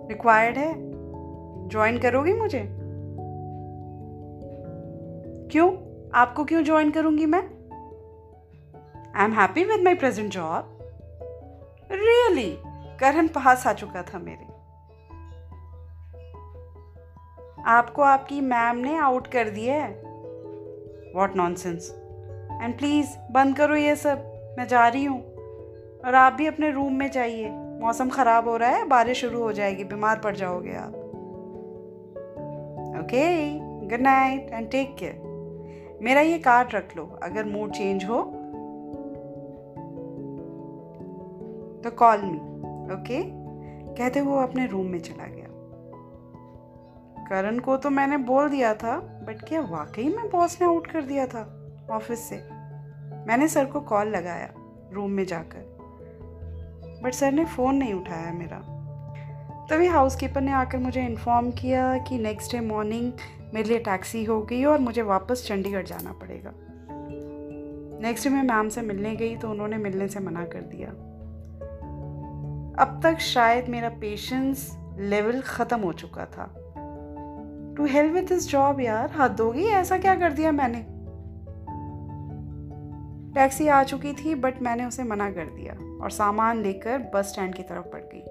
रिक्वायर्ड 0.09 0.57
है। 0.57 0.73
ज्वाइन 1.69 1.97
करोगी 1.97 2.33
मुझे? 2.33 2.69
क्यों? 5.51 5.71
आपको 6.13 6.45
क्यों 6.45 6.63
ज्वाइन 6.63 6.91
करूँगी 6.91 7.25
मैं? 7.25 7.43
I 9.15 9.25
am 9.25 9.33
happy 9.33 9.63
with 9.63 9.83
my 9.83 9.95
present 9.95 10.31
job 10.31 10.77
really 11.91 12.57
Karan 12.97 13.27
पास 13.27 13.67
आ 13.67 13.73
चुका 13.73 14.01
था 14.01 14.19
मेरे। 14.19 14.57
आपको 17.63 18.01
आपकी 18.01 18.41
मैम 18.41 18.77
ने 18.77 18.97
आउट 18.97 19.27
कर 19.27 19.49
दिया 19.49 19.75
है। 19.75 19.93
वॉट 21.15 21.35
नॉनसेंस 21.35 21.95
एंड 22.63 22.77
प्लीज़ 22.77 23.07
बंद 23.31 23.57
करो 23.57 23.75
ये 23.75 23.95
सब। 23.95 24.17
मैं 24.59 24.67
जा 24.67 24.87
रही 24.87 25.05
हूँ। 25.05 25.36
और 26.07 26.15
आप 26.15 26.33
भी 26.33 26.45
अपने 26.47 26.69
रूम 26.71 26.93
में 26.93 27.09
जाइए। 27.11 27.49
मौसम 27.81 28.09
ख़राब 28.09 28.47
हो 28.47 28.55
रहा 28.57 28.69
है, 28.69 28.85
बारिश 28.87 29.21
शुरू 29.21 29.41
हो 29.41 29.51
जाएगी, 29.53 29.83
बीमार 29.83 30.19
पड़ 30.19 30.35
जाओगे 30.35 30.75
आप। 30.75 30.93
Okay 32.97 33.23
good 33.89 34.01
night 34.01 34.49
and 34.51 34.69
take 34.71 34.95
care 34.99 35.99
मेरा 36.01 36.21
ये 36.21 36.37
कार्ड 36.39 36.73
रख 36.75 36.95
लो, 36.97 37.05
अगर 37.23 37.45
मूड 37.45 37.71
चेंज 37.71 38.05
हो 38.05 38.21
तो 41.83 41.91
कॉल 41.91 42.21
मी 42.21 42.37
ओके 42.93 43.21
कहते 43.95 44.21
वो 44.21 44.37
अपने 44.37 44.65
रूम 44.67 44.85
में 44.85 44.99
चला 44.99 45.25
गया। 45.25 45.45
करण 47.29 47.59
को 47.59 47.77
तो 47.77 47.89
मैंने 47.89 48.17
बोल 48.25 48.49
दिया 48.49 48.73
था 48.73 48.97
बट 49.27 49.47
क्या 49.47 49.61
वाकई 49.61 50.07
में 50.09 50.29
बॉस 50.29 50.57
ने 50.61 50.67
आउट 50.67 50.87
कर 50.87 51.01
दिया 51.03 51.25
था 51.27 51.41
ऑफ़िस 51.91 52.29
से? 52.29 52.35
मैंने 53.27 53.47
सर 53.47 53.65
को 53.65 53.79
कॉल 53.81 54.07
लगाया 54.07 54.49
रूम 54.93 55.11
में 55.11 55.25
जाकर। 55.25 55.76
बट 57.03 57.13
सर 57.13 57.31
ने 57.31 57.45
फ़ोन 57.45 57.75
नहीं 57.75 57.93
उठाया 57.93 58.31
मेरा। 58.33 58.57
तभी 59.69 59.87
हाउसकीपर 59.87 60.41
ने 60.41 60.51
आकर 60.51 60.77
मुझे 60.77 61.05
इन्फॉर्म 61.05 61.51
किया 61.51 61.97
कि 61.97 62.17
नेक्स्ट 62.17 62.51
डे 62.51 62.59
मॉर्निंग 62.59 63.11
मेरे 63.53 63.69
लिए 63.69 63.79
टैक्सी 63.79 64.23
हो 64.23 64.41
गई 64.41 64.63
और 64.63 64.79
मुझे 64.79 65.01
वापस 65.01 65.45
चंडीगढ़ 65.47 65.83
जाना 65.83 66.11
पड़ेगा। 66.11 66.53
नेक्स्ट 68.01 68.27
डे 68.27 68.33
मैं 68.33 68.43
मैम 68.43 68.69
से 68.69 68.81
मिलने 68.81 69.15
गई 69.15 69.35
तो 69.35 69.49
उन्होंने 69.49 69.77
मिलने 69.77 70.07
से 70.07 70.19
मना 70.19 70.45
कर 70.45 70.61
दिया। 70.61 70.89
अब 72.83 72.99
तक 73.03 73.19
शायद 73.19 73.69
मेरा 73.69 73.89
पेशेंस 73.89 74.77
लेवल 74.99 75.41
ख़त्म 75.41 75.79
हो 75.79 75.93
चुका 75.93 76.25
था। 76.25 76.53
To 77.77 77.85
help 77.85 78.13
with 78.13 78.23
this 78.23 78.49
job 78.49 78.81
यार 78.81 79.11
हाथ 79.11 79.29
दोगी 79.29 79.65
ऐसा 79.65 79.97
क्या 79.97 80.15
कर 80.15 80.33
दिया 80.33 80.51
मैंने? 80.51 80.96
टैक्सी 83.37 83.67
आ 83.67 83.83
चुकी 83.83 84.13
थी 84.13 84.35
बट 84.35 84.61
मैंने 84.61 84.85
उसे 84.85 85.03
मना 85.03 85.31
कर 85.31 85.45
दिया 85.45 85.99
और 86.03 86.11
सामान 86.11 86.63
लेकर 86.63 86.97
बस 86.97 87.25
स्टैंड 87.25 87.55
की 87.55 87.63
तरफ़ 87.63 87.87
बढ़ 87.87 88.01
गई। 88.01 88.23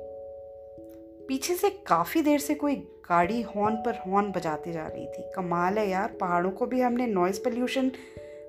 पीछे 1.26 1.54
से 1.54 1.70
काफ़ी 1.70 2.22
देर 2.22 2.38
से 2.38 2.54
कोई 2.54 2.74
गाड़ी 2.76 3.42
हॉर्न 3.42 3.76
पर 3.76 3.94
हॉर्न 4.06 4.32
बजाती 4.32 4.72
जा 4.72 4.86
रही 4.86 5.06
थी। 5.06 5.22
कमाल 5.36 5.78
है 5.78 5.88
यार, 5.88 6.08
पहाड़ों 6.20 6.50
को 6.50 6.66
भी 6.66 6.80
हमने 6.80 7.06
नॉइज़ 7.06 7.40
पोल्यूशन 7.40 7.92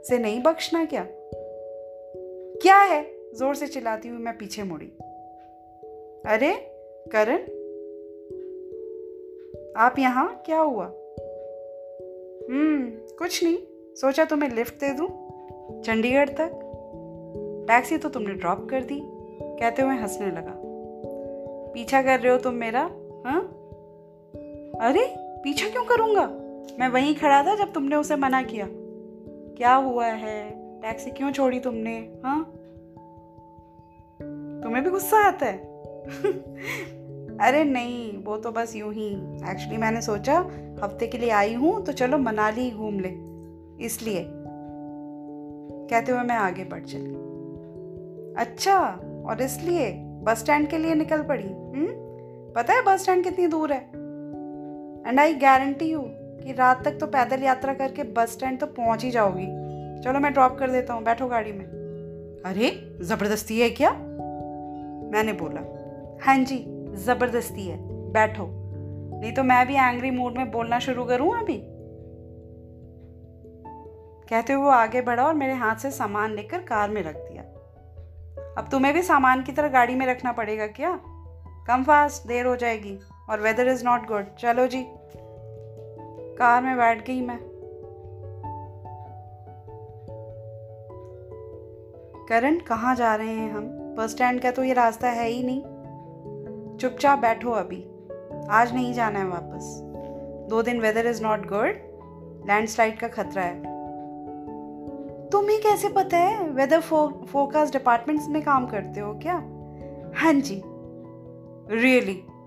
से 0.03 0.17
नहीं 0.17 0.43
बख्शना 0.43 0.85
क्या? 0.85 1.07
क्या 2.61 2.77
है? 2.77 3.31
ज़ोर 3.35 3.55
से 3.55 3.67
चिल्लाती 3.67 4.09
हुई 4.09 4.17
मैं 4.17 4.37
पीछे 4.37 4.63
मुड़ी। 4.63 4.91
अरे, 6.25 6.53
करण? 7.15 7.37
आप 9.77 9.99
यहाँ? 9.99 10.43
क्या 10.45 10.59
हुआ? 10.59 10.85
हम्म 12.49 12.89
कुछ 13.17 13.43
नहीं। 13.43 13.57
सोचा 13.95 14.25
तुम्हें 14.25 14.49
लिफ्ट 14.49 14.73
दे 14.73 14.93
दूँ? 14.93 15.26
चंडीगढ़ 15.85 16.29
तक? 16.29 16.51
टैक्सी 17.67 17.97
तो 17.97 18.09
तुमने 18.09 18.33
ड्रॉप 18.33 18.67
कर 18.69 18.83
दी। 18.83 18.99
कहते 19.41 19.81
हुए 19.81 19.95
हंसने 19.95 20.27
लगा। 20.27 20.53
पीछा 21.73 22.01
कर 22.01 22.19
रहे 22.19 22.31
हो 22.31 22.37
तुम 22.37 22.53
मेरा 22.53 22.81
हाँ? 23.25 23.41
अरे, 24.81 25.15
पीछा 25.17 25.69
क्यों 25.69 25.85
करूँगा? 25.85 26.27
मैं 26.79 26.87
वहीं 26.87 27.15
खड़ा 27.15 27.43
था 27.43 27.55
जब 27.55 27.73
तुमने 27.73 27.95
उसे 27.95 28.15
मना 28.15 28.41
किया। 28.41 28.67
क्या 29.57 29.75
हुआ 29.75 30.05
है? 30.05 30.49
टैक्सी 30.81 31.11
क्यों 31.11 31.31
छोड़ी 31.31 31.59
तुमने 31.59 32.13
हाँ? 32.23 32.53
तुम्हें 34.63 34.83
भी 34.83 34.89
गुस्सा 34.89 35.17
आता 35.17 35.45
है? 35.45 35.57
अरे 37.37 37.63
नहीं, 37.63 38.23
वो 38.23 38.37
तो 38.37 38.51
बस 38.51 38.75
यूँ 38.75 38.93
ही। 38.93 39.13
एक्चुअली 39.51 39.77
मैंने 39.77 40.01
सोचा, 40.01 40.39
हफ़्ते 40.83 41.07
के 41.07 41.17
लिए 41.17 41.29
आई 41.29 41.53
हूँ 41.53 41.85
तो 41.85 41.91
चलो 41.91 42.17
मनाली 42.17 42.71
घूम 42.71 42.99
ले। 42.99 43.13
इसलिए। 43.85 44.36
कहते 45.89 46.11
हुए 46.11 46.21
मैं 46.21 46.35
आगे 46.35 46.63
बढ़ 46.63 46.83
चली। 46.83 47.13
अच्छा 48.37 48.79
और 49.25 49.41
इसलिए 49.41 49.91
बस 50.23 50.39
स्टैंड 50.39 50.69
के 50.69 50.77
लिए 50.77 50.95
निकल 50.95 51.21
पड़ी 51.23 51.43
हम्म? 51.43 51.87
पता 52.55 52.73
है 52.73 52.83
बस 52.83 53.01
स्टैंड 53.01 53.23
कितनी 53.23 53.47
दूर 53.47 53.73
है? 53.73 53.79
एंड 55.07 55.19
आई 55.19 55.33
गारंटी 55.33 55.85
यू 55.85 56.01
कि 56.43 56.53
रात 56.53 56.83
तक 56.85 56.97
तो 56.99 57.07
पैदल 57.07 57.43
यात्रा 57.43 57.73
करके 57.73 58.03
बस 58.03 58.31
स्टैंड 58.31 58.59
तो 58.59 58.65
पहुँच 58.65 59.03
ही 59.03 59.11
जाओगी। 59.11 59.45
चलो 60.03 60.19
मैं 60.19 60.33
ड्रॉप 60.33 60.57
कर 60.59 60.69
देता 60.69 60.93
हूँ, 60.93 61.03
बैठो 61.03 61.27
गाड़ी 61.27 61.51
में। 61.51 61.65
अरे, 62.45 62.97
ज़बरदस्ती 63.01 63.59
है 63.59 63.69
क्या? 63.69 63.91
मैंने 65.11 65.33
बोला। 65.33 65.61
हाँ 66.25 66.37
जी, 66.37 66.57
ज़बरदस्ती 66.95 67.67
है, 67.67 67.77
बैठो। 68.11 68.47
नहीं 69.21 69.33
तो 69.33 69.43
मैं 69.43 69.67
भी 69.67 69.75
एंग्री 69.75 70.11
मूड 70.11 70.37
में 70.37 70.51
बोलना 70.51 70.79
शुरू 70.79 71.03
करूँ 71.05 71.39
अभी? 71.39 71.57
कहते 74.29 74.53
हुए 74.53 74.63
वो 74.63 74.69
आगे 74.69 75.01
बढ़ा 75.01 75.23
और 75.23 75.33
मेरे 75.33 75.53
हाथ 75.53 75.75
से 75.75 75.91
सामान 75.91 76.31
लेकर 76.31 76.61
कार 76.61 76.89
में 76.89 77.03
रख 77.03 77.15
दिया। 77.15 77.43
अब 78.57 78.69
तुम्हें 78.71 78.93
भी 78.93 79.01
सामान 79.01 79.43
की 79.43 79.51
तरह 79.51 79.67
गाड़ी 79.67 79.95
में 79.95 80.05
रखना 80.05 80.31
पड़ेगा 80.31 80.67
क्या? 80.67 80.99
कम 81.67 81.83
फास्ट 81.83 82.27
देर 82.27 82.45
हो 82.45 82.55
जाएगी 82.55 82.99
और 83.29 83.39
वेदर 83.39 83.67
इज़ 83.67 83.85
नॉट 83.85 84.07
गुड 84.07 84.25
चलो 84.35 84.67
जी, 84.67 84.85
कार 86.37 86.63
में 86.63 86.77
बैठ 86.77 87.07
गई 87.07 87.21
मैं। 87.21 87.39
करण, 92.29 92.59
कहाँ 92.59 92.95
जा 92.95 93.15
रहे 93.15 93.27
हैं 93.27 93.53
हम? 93.53 93.67
बस 93.95 94.09
स्टैंड 94.09 94.41
का 94.41 94.51
तो 94.51 94.63
ये 94.63 94.73
रास्ता 94.73 95.09
है 95.09 95.27
ही 95.27 95.43
नहीं। 95.43 95.61
चुपचाप 96.77 97.19
बैठो 97.19 97.51
अभी। 97.51 97.89
आज 98.49 98.73
नहीं 98.73 98.93
जाना 98.93 99.19
है 99.19 99.25
वापस। 99.25 99.79
दो 100.49 100.61
दिन 100.61 100.81
weather 100.81 101.05
is 101.07 101.23
not 101.23 101.39
good 101.39 101.73
landslide 102.47 102.99
का 102.99 103.07
खतरा 103.07 103.43
है। 103.43 103.76
तुम्हें 105.31 105.61
कैसे 105.61 105.89
पता 105.89 106.17
है 106.17 106.49
वेदर 106.49 106.79
फोरकास्ट 106.79 107.73
डिपार्टमेंट्स 107.73 108.27
में 108.29 108.43
काम 108.43 108.67
करते 108.67 108.99
हो 108.99 109.13
क्या? 109.13 109.33
हाँ 110.15 110.33
जी। 110.33 110.61
Really 111.69 111.99
really? 111.99 112.37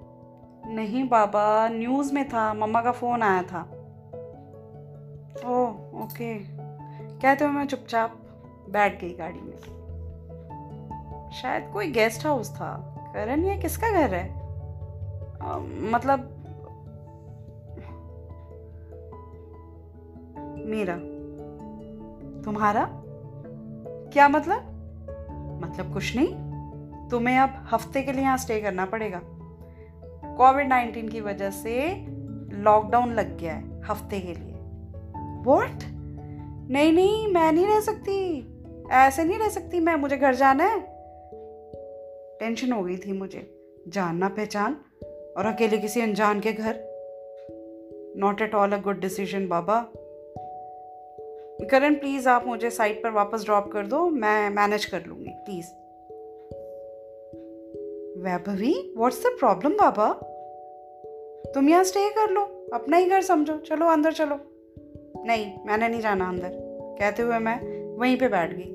नहीं 0.66 1.08
बाबा 1.08 1.68
न्यूज़ 1.68 2.14
में 2.14 2.28
था 2.28 2.54
मम्मा 2.54 2.82
का 2.82 2.92
फ़ोन 2.92 3.22
आया 3.22 3.42
था। 3.42 3.60
ओह 5.46 5.68
ओके 6.04 6.38
कहते 7.18 7.44
हुए 7.44 7.52
मैं 7.52 7.66
चुपचाप 7.66 8.16
बैठ 8.70 9.00
गई 9.00 9.10
गाड़ी 9.10 9.40
में। 9.40 9.56
शायद 11.30 11.70
कोई 11.72 11.90
गेस्ट 11.90 12.26
हाउस 12.26 12.54
था। 12.54 12.96
करण 13.14 13.44
ये 13.44 13.56
किसका 13.56 13.90
घर 13.90 14.14
है? 14.14 14.32
आ, 15.42 15.58
मतलब 15.98 16.36
मेरा। 20.66 21.09
तुम्हारा? 22.44 22.88
क्या 24.12 24.28
मतलब? 24.28 24.58
मतलब 25.64 25.92
कुछ 25.92 26.16
नहीं। 26.16 26.50
तुम्हें 27.08 27.38
अब 27.38 27.68
हफ़्ते 27.70 28.02
के 28.02 28.12
लिए 28.12 28.22
यहाँ 28.22 28.38
स्टे 28.38 28.60
करना 28.60 28.84
पड़ेगा। 28.86 29.20
कोविड 30.36 30.68
नाइन्टीन 30.68 31.08
की 31.08 31.20
वजह 31.20 31.50
से 31.50 31.94
लॉकडाउन 32.52 33.12
लग 33.12 33.38
गया 33.38 33.52
है, 33.52 33.82
हफ़्ते 33.82 34.20
के 34.20 34.34
लिए। 34.34 34.54
वॉट 35.44 35.84
नहीं 36.70 36.92
नहीं, 36.92 37.28
मैं 37.28 37.52
नहीं 37.52 37.66
रह 37.66 37.80
सकती। 37.80 38.46
ऐसे 38.90 39.24
नहीं 39.24 39.38
रह 39.38 39.48
सकती 39.48 39.80
मैं, 39.80 39.96
मुझे 39.96 40.16
घर 40.16 40.34
जाना 40.34 40.64
है। 40.64 40.80
टेंशन 42.38 42.72
हो 42.72 42.82
गई 42.82 42.96
थी 42.96 43.12
मुझे। 43.12 43.56
जानना 43.88 44.28
पहचान 44.28 44.76
और 45.36 45.46
अकेले 45.46 45.78
किसी 45.78 46.00
अनजान 46.00 46.40
के 46.40 46.52
घर। 46.52 46.80
Not 48.16 48.42
at 48.42 48.54
all 48.54 48.72
a 48.72 48.80
good 48.80 49.00
decision 49.00 49.48
Baba. 49.48 49.86
Karan 51.70 51.94
please 51.94 52.28
आप 52.28 52.46
मुझे 52.46 52.70
साइट 52.70 53.02
पर 53.02 53.10
वापस 53.10 53.44
ड्रॉप 53.44 53.72
कर 53.72 53.86
दो, 53.86 54.08
मैं 54.08 54.50
मैनेज 54.50 54.84
कर 54.84 55.04
लूँगी 55.06 55.30
please 55.30 55.66
Vaibhavi 58.22 58.94
what's 58.96 59.22
the 59.22 59.36
problem 59.38 59.70
Baba? 59.70 60.12
तुम 61.54 61.68
यहाँ 61.68 61.84
स्टे 61.84 62.10
कर 62.10 62.30
लो, 62.30 62.40
अपना 62.74 62.96
ही 62.96 63.06
घर 63.06 63.22
समझो, 63.22 63.56
चलो 63.56 63.86
अंदर 63.86 64.12
चलो। 64.12 64.38
नहीं, 65.24 65.52
मैंने 65.66 65.88
नहीं 65.88 66.00
जाना 66.00 66.28
अंदर, 66.28 66.50
कहते 67.00 67.22
हुए 67.22 67.38
मैं 67.38 67.58
वहीं 67.98 68.16
पे 68.16 68.28
बैठ 68.28 68.54
गई। 68.54 68.72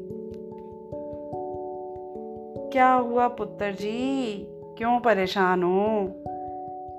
क्या 2.73 2.91
हुआ 2.93 3.27
पुत्र 3.27 3.71
जी? 3.71 4.35
क्यों 4.77 4.99
परेशान 4.99 5.63
हो? 5.63 6.07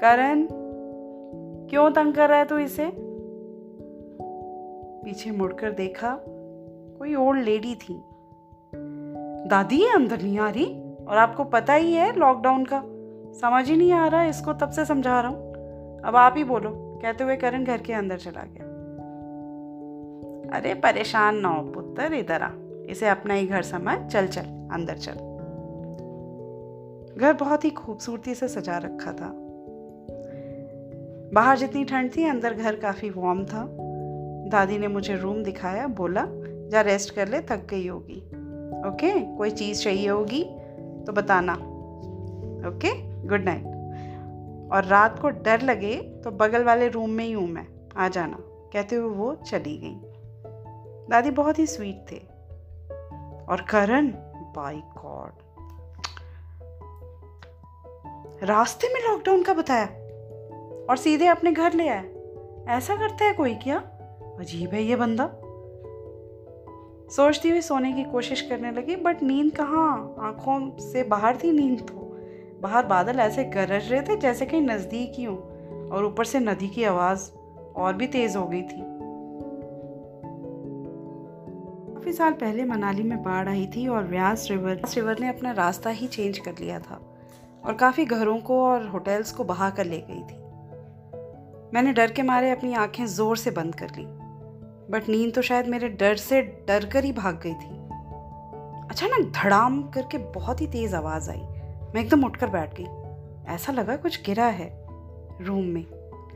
करण, 0.00 0.46
क्यों 1.70 1.90
तंग 1.90 2.14
कर 2.14 2.28
रहा 2.28 2.38
है 2.38 2.44
तू 2.44 2.58
इसे? 2.58 3.05
पीछे 5.06 5.30
मुड़कर 5.30 5.70
देखा 5.70 6.18
कोई 6.98 7.14
ओल्ड 7.14 7.44
लेडी 7.44 7.74
थी। 7.74 8.02
दादी 9.48 9.86
अंदर 9.86 10.22
नहीं 10.22 10.38
आ 10.38 10.50
रही 10.50 10.66
और 11.08 11.16
आपको 11.16 11.44
पता 11.44 11.74
ही 11.74 11.92
है 11.92 12.18
लॉकडाउन 12.18 12.64
का। 12.64 12.82
समझ 13.40 13.68
ही 13.68 13.76
नहीं 13.76 13.92
आ 13.92 14.08
रहा 14.08 14.24
इसको 14.24 14.52
तब 14.52 14.70
से 14.70 14.84
समझा 14.84 15.20
रहा 15.20 15.30
हूँ। 15.30 15.54
अब 16.02 16.16
आप 16.16 16.34
ही 16.36 16.44
बोलो, 16.44 16.98
कहते 17.02 17.24
हुए 17.24 17.36
करण 17.36 17.64
घर 17.64 17.78
के 17.78 17.92
अंदर 17.92 18.16
चला 18.16 18.42
गया। 18.46 18.64
अरे 20.58 20.74
परेशान 20.74 21.36
ना 21.36 21.48
हो 21.48 21.62
पुत्र, 21.62 22.14
इधर 22.14 22.42
आ। 22.42 22.50
इसे 22.90 23.08
अपना 23.08 23.34
ही 23.34 23.46
घर 23.46 23.62
समझ, 23.62 24.12
चल 24.12 24.26
चल, 24.26 24.68
अंदर 24.72 24.96
चल। 24.96 25.12
घर 27.20 27.32
बहुत 27.32 27.64
ही 27.64 27.70
खूबसूरती 27.70 28.34
से 28.34 28.48
सजा 28.48 28.78
रखा 28.78 29.12
था। 29.12 29.32
बाहर 31.34 31.58
जितनी 31.58 31.84
ठंड 31.84 32.16
थी, 32.16 32.24
अंदर 32.24 32.54
घर 32.54 32.76
काफ़ी 32.76 33.10
वार्म 33.10 33.44
था। 33.44 33.85
दादी 34.48 34.78
ने 34.78 34.88
मुझे 34.88 35.16
रूम 35.16 35.42
दिखाया, 35.42 35.86
बोला, 35.86 36.26
जा 36.68 36.80
रेस्ट 36.80 37.14
कर 37.14 37.28
ले, 37.28 37.40
थक 37.40 37.66
गई 37.70 37.86
होगी। 37.88 38.18
ओके 38.88 39.36
कोई 39.36 39.50
चीज़ 39.50 39.84
चाहिए 39.84 40.08
होगी 40.08 40.44
तो 41.06 41.12
बताना। 41.12 41.52
ओके 42.68 42.94
गुड 43.26 43.44
नाइट 43.44 43.66
और 44.72 44.84
रात 44.84 45.18
को 45.18 45.28
डर 45.28 45.62
लगे 45.62 45.96
तो 45.96 46.30
बगल 46.30 46.64
वाले 46.64 46.88
रूम 46.88 47.10
में 47.10 47.24
ही 47.24 47.32
हूँ 47.32 47.48
मैं। 47.48 47.66
आ 47.96 48.08
जाना। 48.08 48.36
कहते 48.40 48.96
हुए 48.96 49.14
वो 49.14 49.34
चली 49.34 49.78
गई। 49.78 50.00
दादी 51.10 51.30
बहुत 51.30 51.58
ही 51.58 51.66
स्वीट 51.66 52.06
थे। 52.12 52.16
और 53.48 53.66
करण 53.70 54.08
बाई 54.56 54.76
गॉड 54.76 55.32
रास्ते 58.42 58.94
में 58.94 59.08
लॉकडाउन 59.08 59.42
का 59.42 59.54
बताया? 59.54 59.86
और 60.90 60.96
सीधे 60.96 61.26
अपने 61.26 61.52
घर 61.52 61.72
ले 61.72 61.88
आया 61.88 62.04
ऐसा 62.76 62.96
करता 62.96 63.24
है 63.24 63.32
कोई 63.32 63.54
क्या? 63.54 63.95
अजीब 64.38 64.70
है 64.70 64.82
ये 64.82 64.96
बंदा। 64.96 65.28
सोचती 67.10 67.50
हुई 67.50 67.60
सोने 67.60 67.92
की 67.92 68.04
कोशिश 68.04 68.40
करने 68.40 68.70
लगी 68.70 68.96
बट 68.96 69.22
नींद 69.22 69.52
कहाँ? 69.56 70.16
आँखों 70.18 70.78
से 70.80 71.02
बाहर 71.02 71.36
थी 71.36 71.52
नींद 71.52 71.80
तो। 71.80 72.02
बाहर 72.60 72.86
बादल 72.86 73.20
ऐसे 73.20 73.44
गरज 73.44 73.90
रहे 73.92 74.02
थे 74.02 74.16
जैसे 74.16 74.46
कहीं 74.46 74.60
नज़दीक 74.62 75.12
ही 75.16 75.24
हो, 75.24 75.34
और 75.92 76.04
ऊपर 76.04 76.24
से 76.24 76.40
नदी 76.40 76.68
की 76.68 76.84
आवाज़ 76.84 77.30
और 77.76 77.92
भी 77.92 78.06
तेज़ 78.06 78.36
हो 78.38 78.46
गई 78.46 78.62
थी। 78.62 78.82
काफ़ी 81.94 82.12
साल 82.12 82.32
पहले 82.32 82.64
मनाली 82.64 83.02
में 83.02 83.22
बाढ़ 83.22 83.48
आई 83.48 83.66
थी 83.66 83.86
और 83.88 84.04
व्यास 84.04 84.46
रिवर 84.50 84.80
रिवर 84.96 85.18
ने 85.20 85.28
अपना 85.28 85.52
रास्ता 85.52 85.90
ही 85.90 86.06
चेंज 86.06 86.38
कर 86.38 86.54
लिया 86.60 86.78
था, 86.78 87.00
और 87.64 87.74
काफ़ी 87.74 88.04
घरों 88.04 88.38
को 88.38 88.60
और 88.64 88.86
होटल्स 88.86 89.32
को 89.32 89.44
बहा 89.44 89.70
कर 89.70 89.84
ले 89.84 89.98
गई 90.10 90.22
थी। 90.22 90.44
मैंने 91.74 91.92
डर 91.92 92.12
के 92.12 92.22
मारे 92.22 92.50
अपनी 92.50 92.74
आँखें 92.74 93.06
ज़ोर 93.06 93.36
से 93.36 93.50
बंद 93.50 93.74
कर 93.74 93.88
ली। 93.88 94.06
बट 94.90 95.08
नींद 95.08 95.34
तो 95.34 95.42
शायद 95.42 95.66
मेरे 95.66 95.88
डर 95.88 96.16
से 96.16 96.42
डर 96.42 96.84
कर 96.84 97.04
ही 97.04 97.12
भाग 97.12 97.40
गई 97.46 97.54
थी। 97.54 97.74
अचानक 98.90 99.32
धड़ाम 99.36 99.82
करके 99.82 100.18
बहुत 100.18 100.60
ही 100.60 100.66
तेज़ 100.66 100.96
आवाज़ 100.96 101.30
आई। 101.30 101.40
मैं 101.94 102.00
एकदम 102.00 102.24
उठकर 102.24 102.46
बैठ 102.46 102.80
गई। 102.80 102.86
ऐसा 103.54 103.72
लगा 103.72 103.96
कुछ 103.96 104.26
गिरा 104.26 104.46
है 104.46 104.86
रूम 105.40 105.64
में। 105.64 105.84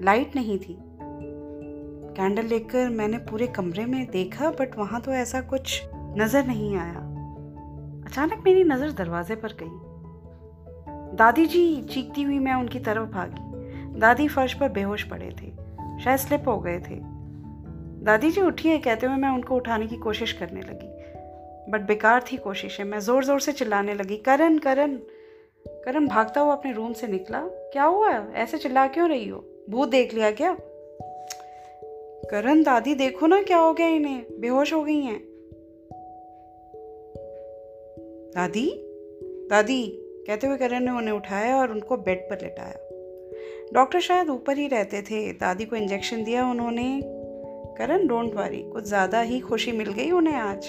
लाइट 0.03 0.37
नहीं 0.37 0.59
थी। 0.59 0.79
कैंडल 2.17 2.45
लेकर 2.45 2.89
मैंने 2.89 3.19
पूरे 3.19 3.47
कमरे 3.47 3.85
में 3.87 4.11
देखा, 4.11 4.51
बट 4.51 4.79
वहाँ 4.79 5.01
तो 5.01 5.13
ऐसा 5.13 5.41
कुछ 5.41 5.83
नज़र 5.95 6.47
नहीं 6.47 6.77
आया। 6.77 7.07
अचानक 8.07 8.43
मेरी 8.45 8.65
नज़र 8.65 8.93
दरवाजे 8.93 9.35
पर 9.35 9.53
गई। 9.63 9.79
दादी 11.17 11.47
जी 11.47 11.83
चीखती 11.83 12.23
हुई 12.23 12.39
मैं 12.39 12.55
उनकी 12.55 12.79
तरफ़ 12.79 13.09
भागी। 13.09 13.99
दादी 14.01 14.29
फर्श 14.29 14.55
पर 14.55 14.69
बेहोश 14.69 15.03
पड़े 15.03 15.31
थे। 15.43 15.53
शायद 16.01 16.19
स्लिप 16.19 16.49
हो 16.49 16.59
गए 16.59 16.79
थे। 16.79 17.20
दादी 18.03 18.31
जी 18.31 18.41
उठिए 18.41 18.79
कहते 18.79 19.07
हुए 19.07 19.17
मैं 19.17 19.29
उनको 19.29 19.57
उठाने 19.57 19.87
की 19.87 19.97
कोशिश 19.97 20.33
करने 20.33 20.61
लगी। 20.61 21.01
बट 21.71 21.81
बेकार 21.81 22.25
थी 22.33 22.37
कोशिशें 22.37 22.85
मैं 22.85 23.01
ज़ोर 23.01 23.25
ज़ोर 23.25 23.41
से 23.41 23.53
चिल्लाने 23.53 23.95
लगी, 23.95 24.17
करण 24.17 24.59
करण 24.59 24.99
करण, 25.85 26.07
भागता 26.09 26.41
हुआ 26.41 26.53
अपने 26.53 26.73
रूम 26.73 26.93
से 26.93 27.07
निकला। 27.07 27.41
क्या 27.43 27.85
हुआ? 27.85 28.27
ऐसे 28.35 28.59
चिल्ला 28.59 28.87
क्यों 28.87 29.09
रही 29.09 29.29
हो? 29.29 29.65
भूत 29.71 29.89
देख 29.89 30.15
लिया 30.15 30.31
क्या? 30.31 30.57
करण, 32.31 32.63
दादी, 32.63 32.95
देखो 32.95 33.27
ना 33.27 33.43
क्या 33.43 33.59
हो 33.59 33.75
गया 33.75 33.89
इन्हें। 33.89 34.41
बेहोश 34.41 34.73
हो 34.73 34.85
गई 34.85 35.01
हैं. 35.01 35.21
दादी? 38.35 38.73
दादी? 39.51 39.93
कहते 40.27 40.47
हुए 40.47 40.57
करण 40.57 40.81
ने 40.81 40.91
उन्हें 40.91 41.15
उठाया 41.15 41.57
और 41.57 41.71
उनको 41.71 41.97
बेड 41.97 42.31
पर 42.31 42.39
लेटाया। 42.43 42.79
डॉक्टर 43.75 44.01
शायद 44.01 44.29
ऊपर 44.29 44.59
ही 44.59 44.69
रहते 44.69 45.03
थे। 45.03 45.33
दादी 45.33 45.65
को 45.65 45.77
इंजेक्शन 45.77 46.25
दिया 46.25 46.51
उन्होंने। 46.51 47.20
करण 47.81 48.07
डोंट 48.07 48.35
वरी 48.35 48.63
कुछ 48.63 48.85
ज़्यादा 48.85 49.21
ही 49.21 49.39
खुशी 49.41 49.73
मिल 49.73 49.93
गई 49.93 50.11
उन्हें 50.11 50.35
आज। 50.35 50.67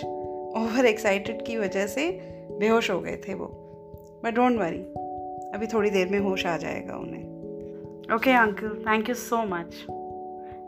ओवर 0.58 0.86
एक्साइटेड 0.86 1.42
की 1.46 1.58
वजह 1.58 1.88
से 1.88 2.06
बेहोश 2.60 2.90
हो 2.92 3.00
गए 3.00 3.16
थे 3.18 3.34
वो। 3.34 3.46
बट 4.24 4.34
डोंट 4.36 4.60
वरी 4.60 4.80
अभी 5.56 5.68
थोड़ी 5.68 5.90
देर 5.90 6.10
में 6.10 6.20
होश 6.20 6.46
आ 6.46 6.56
जाएगा 6.58 6.98
उन्हें। 6.98 8.16
Okay 8.16 8.32
uncle 8.34 8.84
thank 8.88 9.10
you 9.10 9.16
so 9.16 9.44
much 9.46 9.76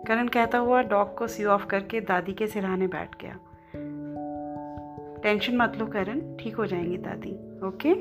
Karan 0.08 0.28
कहता 0.28 0.58
हुआ 0.58 0.82
डॉग 0.84 1.18
को 1.18 1.28
सी 1.28 1.46
ऑफ़ 1.46 1.66
करके 1.66 2.02
दादी 2.02 2.34
के 2.34 2.48
सिरहाने 2.48 2.88
बैठ 2.88 3.16
गया। 3.22 3.40
टेंशन 5.24 5.58
मत 5.58 5.78
लो 5.78 5.86
करण, 5.86 6.20
ठीक 6.40 6.56
हो 6.56 6.66
जाएँगी 6.66 6.98
दादी 6.98 7.32
ओके 7.68 7.94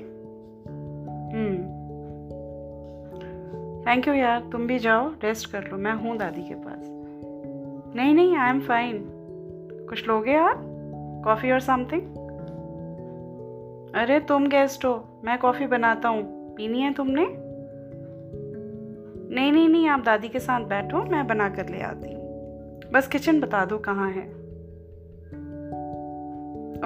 थैंक 3.84 4.08
यू 4.08 4.14
यार, 4.14 4.40
तुम 4.52 4.66
भी 4.66 4.78
जाओ 4.78 5.08
रेस्ट 5.22 5.50
कर 5.52 5.70
लो, 5.70 5.76
मैं 5.76 5.94
हूँ 5.94 6.16
दादी 6.18 6.42
के 6.42 6.54
पास। 6.56 6.91
नहीं 7.96 8.14
नहीं 8.14 8.36
आई 8.36 8.50
एम 8.50 8.60
फाइन 8.60 9.04
कुछ 9.88 10.08
लोगे 10.08 10.32
यार? 10.32 10.54
कॉफ़ी 11.24 11.50
और 11.50 11.60
समथिंग 11.60 12.02
अरे, 13.94 14.20
तुम 14.20 14.48
गेस्ट 14.48 14.84
हो। 14.84 15.20
मैं 15.24 15.38
कॉफ़ी 15.38 15.66
बनाता 15.66 16.08
हूँ। 16.08 16.54
पीनी 16.54 16.80
है 16.80 16.92
तुमने? 16.92 17.26
नहीं 19.34 19.52
नहीं 19.52 19.68
नहीं, 19.68 19.88
आप 19.88 20.00
दादी 20.00 20.28
के 20.28 20.40
साथ 20.40 20.60
बैठो, 20.60 21.02
मैं 21.02 21.26
बना 21.26 21.48
कर 21.48 21.68
ले 21.68 21.80
आती 21.80 22.14
हूँ। 22.14 22.22
बस 22.92 23.08
किचन 23.08 23.40
बता 23.40 23.64
दो 23.64 23.78
कहाँ 23.78 24.10
है। 24.10 24.42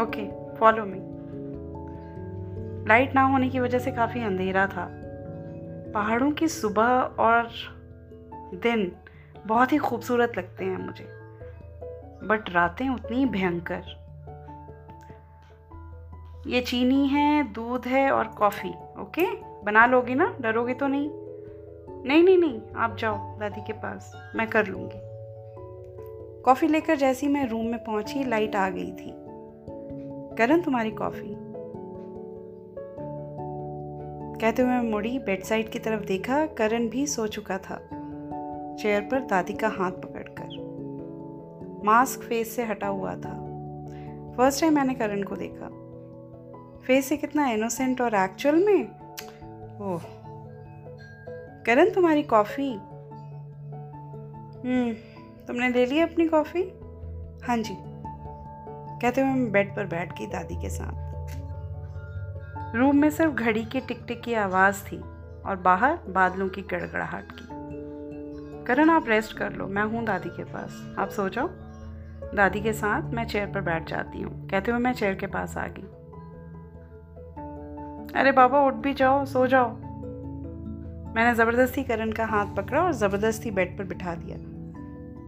ओके 0.03 0.55
फॉलो 0.55 0.85
मी 0.85 1.17
लाइट 2.89 3.15
ना 3.15 3.23
होने 3.23 3.49
की 3.49 3.61
वजह 3.61 3.79
से 3.79 3.91
काफ़ी 3.91 4.23
अंधेरा 4.23 4.67
था। 4.67 4.91
पहाड़ों 5.95 6.31
की 6.31 6.49
सुबह 6.49 6.89
और 7.19 7.49
दिन 8.55 8.93
बहुत 9.47 9.73
ही 9.73 9.79
खूबसूरत 9.79 10.33
लगते 10.39 10.65
हैं 10.65 10.87
मुझे। 10.87 11.05
बट 12.27 12.51
रातें 12.51 12.89
उतनी 12.89 13.27
भयंकर। 13.27 13.83
ये 16.47 16.61
चीनी 16.61 17.07
है, 17.07 17.53
दूध 17.53 17.87
है 17.87 18.11
और 18.11 18.27
कॉफ़ी, 18.27 18.71
ओके? 18.71 19.27
बना 19.65 19.87
लोगे 19.87 20.15
ना? 20.15 20.37
डरोगे 20.41 20.75
तो 20.75 20.87
नहीं? 20.87 21.11
नहीं 22.05 22.23
नहीं 22.23 22.39
नहीं, 22.39 22.61
आप 22.77 22.97
जाओ 22.97 23.39
दादी 23.39 23.61
के 23.61 23.73
पास, 23.73 24.33
मैं 24.37 24.47
कर 24.47 24.67
लूँगी। 24.67 25.01
कॉफ़ी 26.43 26.69
लेकर 26.69 26.97
जैसी 26.97 27.29
मैं 27.29 27.49
रूम 27.49 27.67
में 27.67 27.85
पहुँची, 27.85 28.25
लाइट 28.25 28.57
आ 28.57 28.69
गई 28.69 28.93
थी। 28.93 29.13
करण, 30.37 30.63
तुम्हारी 30.63 30.91
कॉफ़ी। 30.91 31.37
कहते 34.41 34.63
हुए 34.63 34.71
मैं 34.71 34.91
मुड़ी 34.91 35.19
बेड 35.19 35.43
साइड 35.43 35.69
की 35.69 35.79
तरफ़ 35.79 36.05
देखा, 36.05 36.47
करण 36.47 36.89
भी 36.89 37.07
सो 37.07 37.27
चुका 37.27 37.59
था। 37.59 37.96
चेयर 38.81 39.01
पर 39.01 39.21
दादी 39.21 39.53
का 39.53 39.69
हाथ 39.69 39.91
पकड़कर। 39.91 40.67
मास्क 41.85 42.21
फेस 42.21 42.57
से 42.57 42.65
हटा 42.65 42.87
हुआ 42.87 43.11
था। 43.11 43.47
फ़र्स्ट 44.37 44.61
टाइम 44.61 44.75
मैंने 44.75 44.95
करण 44.95 45.23
को 45.23 45.37
देखा। 45.37 45.71
फेस 46.87 47.09
से 47.09 47.17
कितना 47.17 47.47
इनोसेंट 47.47 48.01
और 48.01 48.15
एक्चुअल 48.15 48.55
में? 48.55 48.85
ओह। 49.81 50.03
करण, 51.67 51.91
तुम्हारी 51.91 52.23
कॉफ़ी 52.23 52.75
हम्म 54.65 54.93
तुमने 55.47 55.69
ले 55.69 55.87
ली 55.87 56.01
अपनी 56.01 56.29
कॉफ़ी 56.29 56.63
हाँ 57.47 57.57
जी। 57.57 57.77
कहते 59.03 59.21
हुए 59.21 59.31
मैं 59.31 59.53
बेड 59.53 59.77
पर 59.77 59.87
बैठ 59.87 60.19
गई 60.19 60.27
दादी 60.27 60.57
के 60.57 60.71
साथ। 60.71 61.07
रूम 62.77 62.97
में 62.97 63.11
सिर्फ़ 63.11 63.33
घड़ी 63.33 63.65
की 63.65 63.81
टिक 63.81 64.05
टिक 64.09 64.21
की 64.21 64.35
आवाज़ 64.35 64.85
थी 64.85 64.97
और 65.47 65.57
बाहर 65.57 65.99
बादलों 66.09 66.49
की 66.49 66.63
गड़गड़ाहट 66.63 67.33
की। 67.33 67.56
करण, 68.67 68.91
आप 68.91 69.09
रेस्ट 69.09 69.37
कर 69.37 69.53
लो। 69.53 69.67
मैं 69.67 69.83
हूँ 69.83 70.05
दादी 70.05 70.29
के 70.29 70.45
पास। 70.45 70.95
आप 70.99 71.09
सो 71.09 71.29
जाओ। 71.29 71.49
दादी 72.35 72.61
के 72.61 72.73
साथ 72.73 73.03
मैं 73.13 73.25
चेयर 73.25 73.47
पर 73.47 73.61
बैठ 73.61 73.89
जाती 73.89 74.21
हूँ। 74.21 74.49
कहते 74.49 74.71
हुए 74.71 74.81
मैं 74.81 74.93
चेयर 74.93 75.15
के 75.15 75.27
पास 75.27 75.57
आ 75.57 75.67
गई। 75.67 75.83
अरे 78.21 78.33
बाबा, 78.33 78.61
उठ 78.61 78.75
भी 78.75 78.95
जाओ, 78.95 79.25
सो 79.25 79.47
जाओ। 79.47 79.71
मैंने 81.15 81.35
ज़बरदस्ती 81.35 81.85
करण 81.85 82.13
का 82.13 82.25
हाथ 82.25 82.47
पकड़ा 82.57 82.83
और 82.83 82.93
ज़बरदस्ती 82.93 83.51
बेड 83.51 83.79
पर 83.79 83.85
बिठा 83.85 84.15
दिया। 84.15 84.37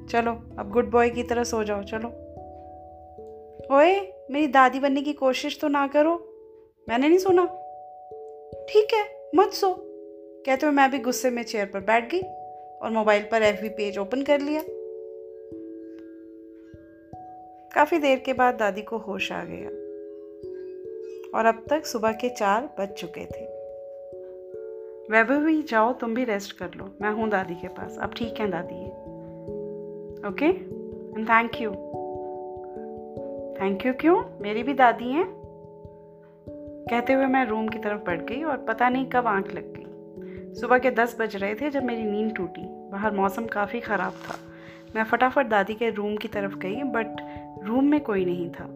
चलो, 0.07 0.33
अब 0.59 0.71
गुड 0.71 0.91
बॉय 0.91 1.11
की 1.11 1.23
तरह 1.23 1.45
सो 1.45 1.65
जाओ। 1.65 1.83
चलो। 1.83 2.09
ओए, 3.77 4.13
मेरी 4.31 4.47
दादी 4.47 4.81
बनने 4.81 5.03
की 5.03 5.13
कोशिश 5.13 5.61
तो 5.61 5.69
ना 5.69 5.87
करो। 5.87 6.35
मैंने 6.89 7.09
नहीं 7.09 7.19
सुना। 7.19 7.45
ठीक 8.69 8.89
है, 8.95 9.31
मत 9.35 9.49
सो। 9.49 9.75
कहते 10.47 10.67
हुए 10.67 10.75
मैं 10.75 10.91
भी 10.91 10.99
गुस्से 10.99 11.31
में 11.31 11.43
चेयर 11.43 11.67
पर 11.67 11.81
बैठ 11.81 12.15
गई। 12.15 12.23
और 12.83 12.91
मोबाइल 12.91 13.23
पर 13.23 13.43
एफ़ 13.43 13.67
पेज 13.67 13.99
ओपन 13.99 14.23
कर 14.23 14.41
लिया। 14.41 14.63
काफ़ी 17.75 17.99
देर 17.99 18.19
के 18.19 18.33
बाद 18.33 18.55
दादी 18.55 18.83
को 18.83 18.99
होश 18.99 19.33
आ 19.33 19.45
गया 19.45 19.69
और 21.39 21.47
अब 21.47 21.65
तक 21.71 21.87
सुबह 21.87 22.13
के 22.13 22.29
चार 22.29 22.71
बज 22.81 22.89
चुके 22.89 23.21
थे। 23.21 23.59
वैभव 25.13 25.45
भी 25.45 25.63
जाओ, 25.63 25.93
तुम 25.93 26.15
भी 26.15 26.25
रेस्ट 26.25 26.59
कर 26.59 26.71
लो। 26.77 26.89
मैं 27.03 27.11
हूँ 27.11 27.29
दादी 27.29 27.55
के 27.55 27.69
पास। 27.69 27.99
अब 27.99 28.15
ठीक 28.17 28.41
है 28.41 28.51
दादी 28.51 28.87
okay 30.29 30.47
and 31.17 31.29
thank 31.29 31.61
you 31.61 31.71
thank 33.61 33.87
you 33.87 33.93
क्यों? 33.93 34.25
मेरी 34.41 34.63
भी 34.63 34.75
दादी 34.75 35.13
हैं। 35.13 35.39
कहते 36.91 37.13
हुए 37.13 37.27
मैं 37.27 37.47
रूम 37.47 37.69
की 37.69 37.79
तरफ़ 37.79 38.01
बढ़ 38.01 38.21
गई 38.21 38.43
और 38.43 38.57
पता 38.57 38.89
नहीं 38.89 39.07
कब 39.07 39.27
आँख 39.27 39.55
लग 39.55 39.75
गई। 39.77 39.88
सुबह 40.61 40.79
के 40.79 40.91
दस 40.91 41.17
बज 41.21 41.37
रहे 41.37 41.55
थे 41.55 41.71
जब 41.71 41.85
मेरी 41.85 42.05
नींद 42.05 42.35
टूटी। 42.37 42.91
बाहर 42.91 43.13
मौसम 43.13 43.47
काफ़ी 43.47 43.81
ख़राब 43.81 44.13
था। 44.13 44.37
मैं 44.97 45.05
फटाफट 45.05 45.47
दादी 45.47 45.75
के 45.75 45.91
रूम 45.91 46.17
की 46.17 46.29
तरफ़ 46.29 46.59
गई, 46.59 46.83
बट 46.83 47.17
रूम 47.65 47.85
में 47.85 48.01
कोई 48.01 48.25
नहीं 48.25 48.51
था। 48.51 48.69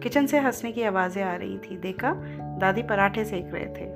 किचन 0.00 0.26
से 0.26 0.38
हंसने 0.38 0.72
की 0.72 0.82
आवाज़ें 0.82 1.22
आ 1.22 1.34
रही 1.34 1.58
थी। 1.58 1.76
देखा, 1.76 2.12
दादी 2.58 2.82
पराठे 2.82 3.24
सेक 3.24 3.50
रहे 3.54 3.66
थे 3.66 3.90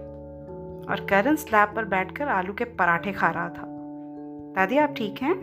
और 0.86 1.06
करण 1.10 1.36
स्लैब 1.36 1.72
पर 1.76 1.84
बैठकर 1.84 2.28
आलू 2.28 2.52
के 2.52 2.64
पराठे 2.64 3.12
खा 3.12 3.30
रहा 3.30 3.48
था। 3.48 3.64
दादी, 4.54 4.78
आप 4.78 4.94
ठीक 4.96 5.22
हैं? 5.22 5.34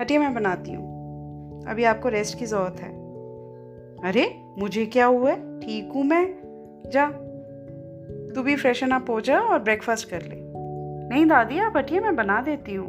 हटिए, 0.00 0.18
मैं 0.18 0.34
बनाती 0.34 0.72
हूँ। 0.72 0.94
अभी 1.66 1.84
आपको 1.84 2.08
रेस्ट 2.08 2.38
की 2.38 2.46
ज़रूरत 2.46 2.76
है। 2.80 2.92
अरे, 4.04 4.42
मुझे 4.58 4.86
क्या 4.86 5.06
हुआ? 5.06 5.30
है 5.30 5.60
ठीक 5.60 5.92
हूँ 5.94 6.04
मैं। 6.04 6.34
जा। 6.90 7.23
तू 8.34 8.42
भी 8.42 8.56
फ्रेशन 8.56 8.90
अप 8.90 9.10
हो 9.10 9.20
जा 9.20 9.40
और 9.40 9.58
ब्रेकफास्ट 9.58 10.10
कर 10.10 10.22
ले। 10.22 10.36
नहीं 11.08 11.26
दादी, 11.26 11.58
आप 11.58 11.76
हटिए, 11.76 12.00
मैं 12.00 12.16
बना 12.16 12.40
देती 12.40 12.74
हूँ। 12.74 12.88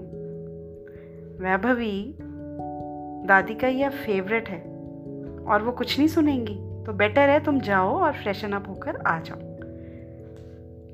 वैभवी, 1.40 2.16
दादी 3.28 3.56
का 3.56 3.68
यह 3.68 3.90
फेवरेट 3.90 4.50
है, 4.50 4.62
और 5.46 5.62
वो 5.62 5.72
कुछ 5.72 5.98
नहीं 5.98 6.08
सुनेंगी। 6.08 6.56
तो 6.86 6.94
बेटर 6.94 7.30
है 7.30 7.44
तुम 7.44 7.60
जाओ 7.60 8.00
और 8.00 8.14
फ्रेशन 8.14 8.52
अप 8.52 8.68
होकर 8.70 8.96
आ 8.96 9.20
जाओ। 9.20 9.38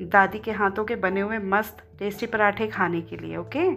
दादी 0.10 0.40
के 0.40 0.52
हाथों 0.52 0.86
के 0.86 0.96
बने 0.96 1.22
हुए 1.22 1.38
मस्त 1.38 1.84
टेस्टी 2.00 2.26
पराठे 2.26 2.68
खाने 2.68 3.02
के 3.02 3.18
लिए 3.18 3.38
ओके 3.38 3.68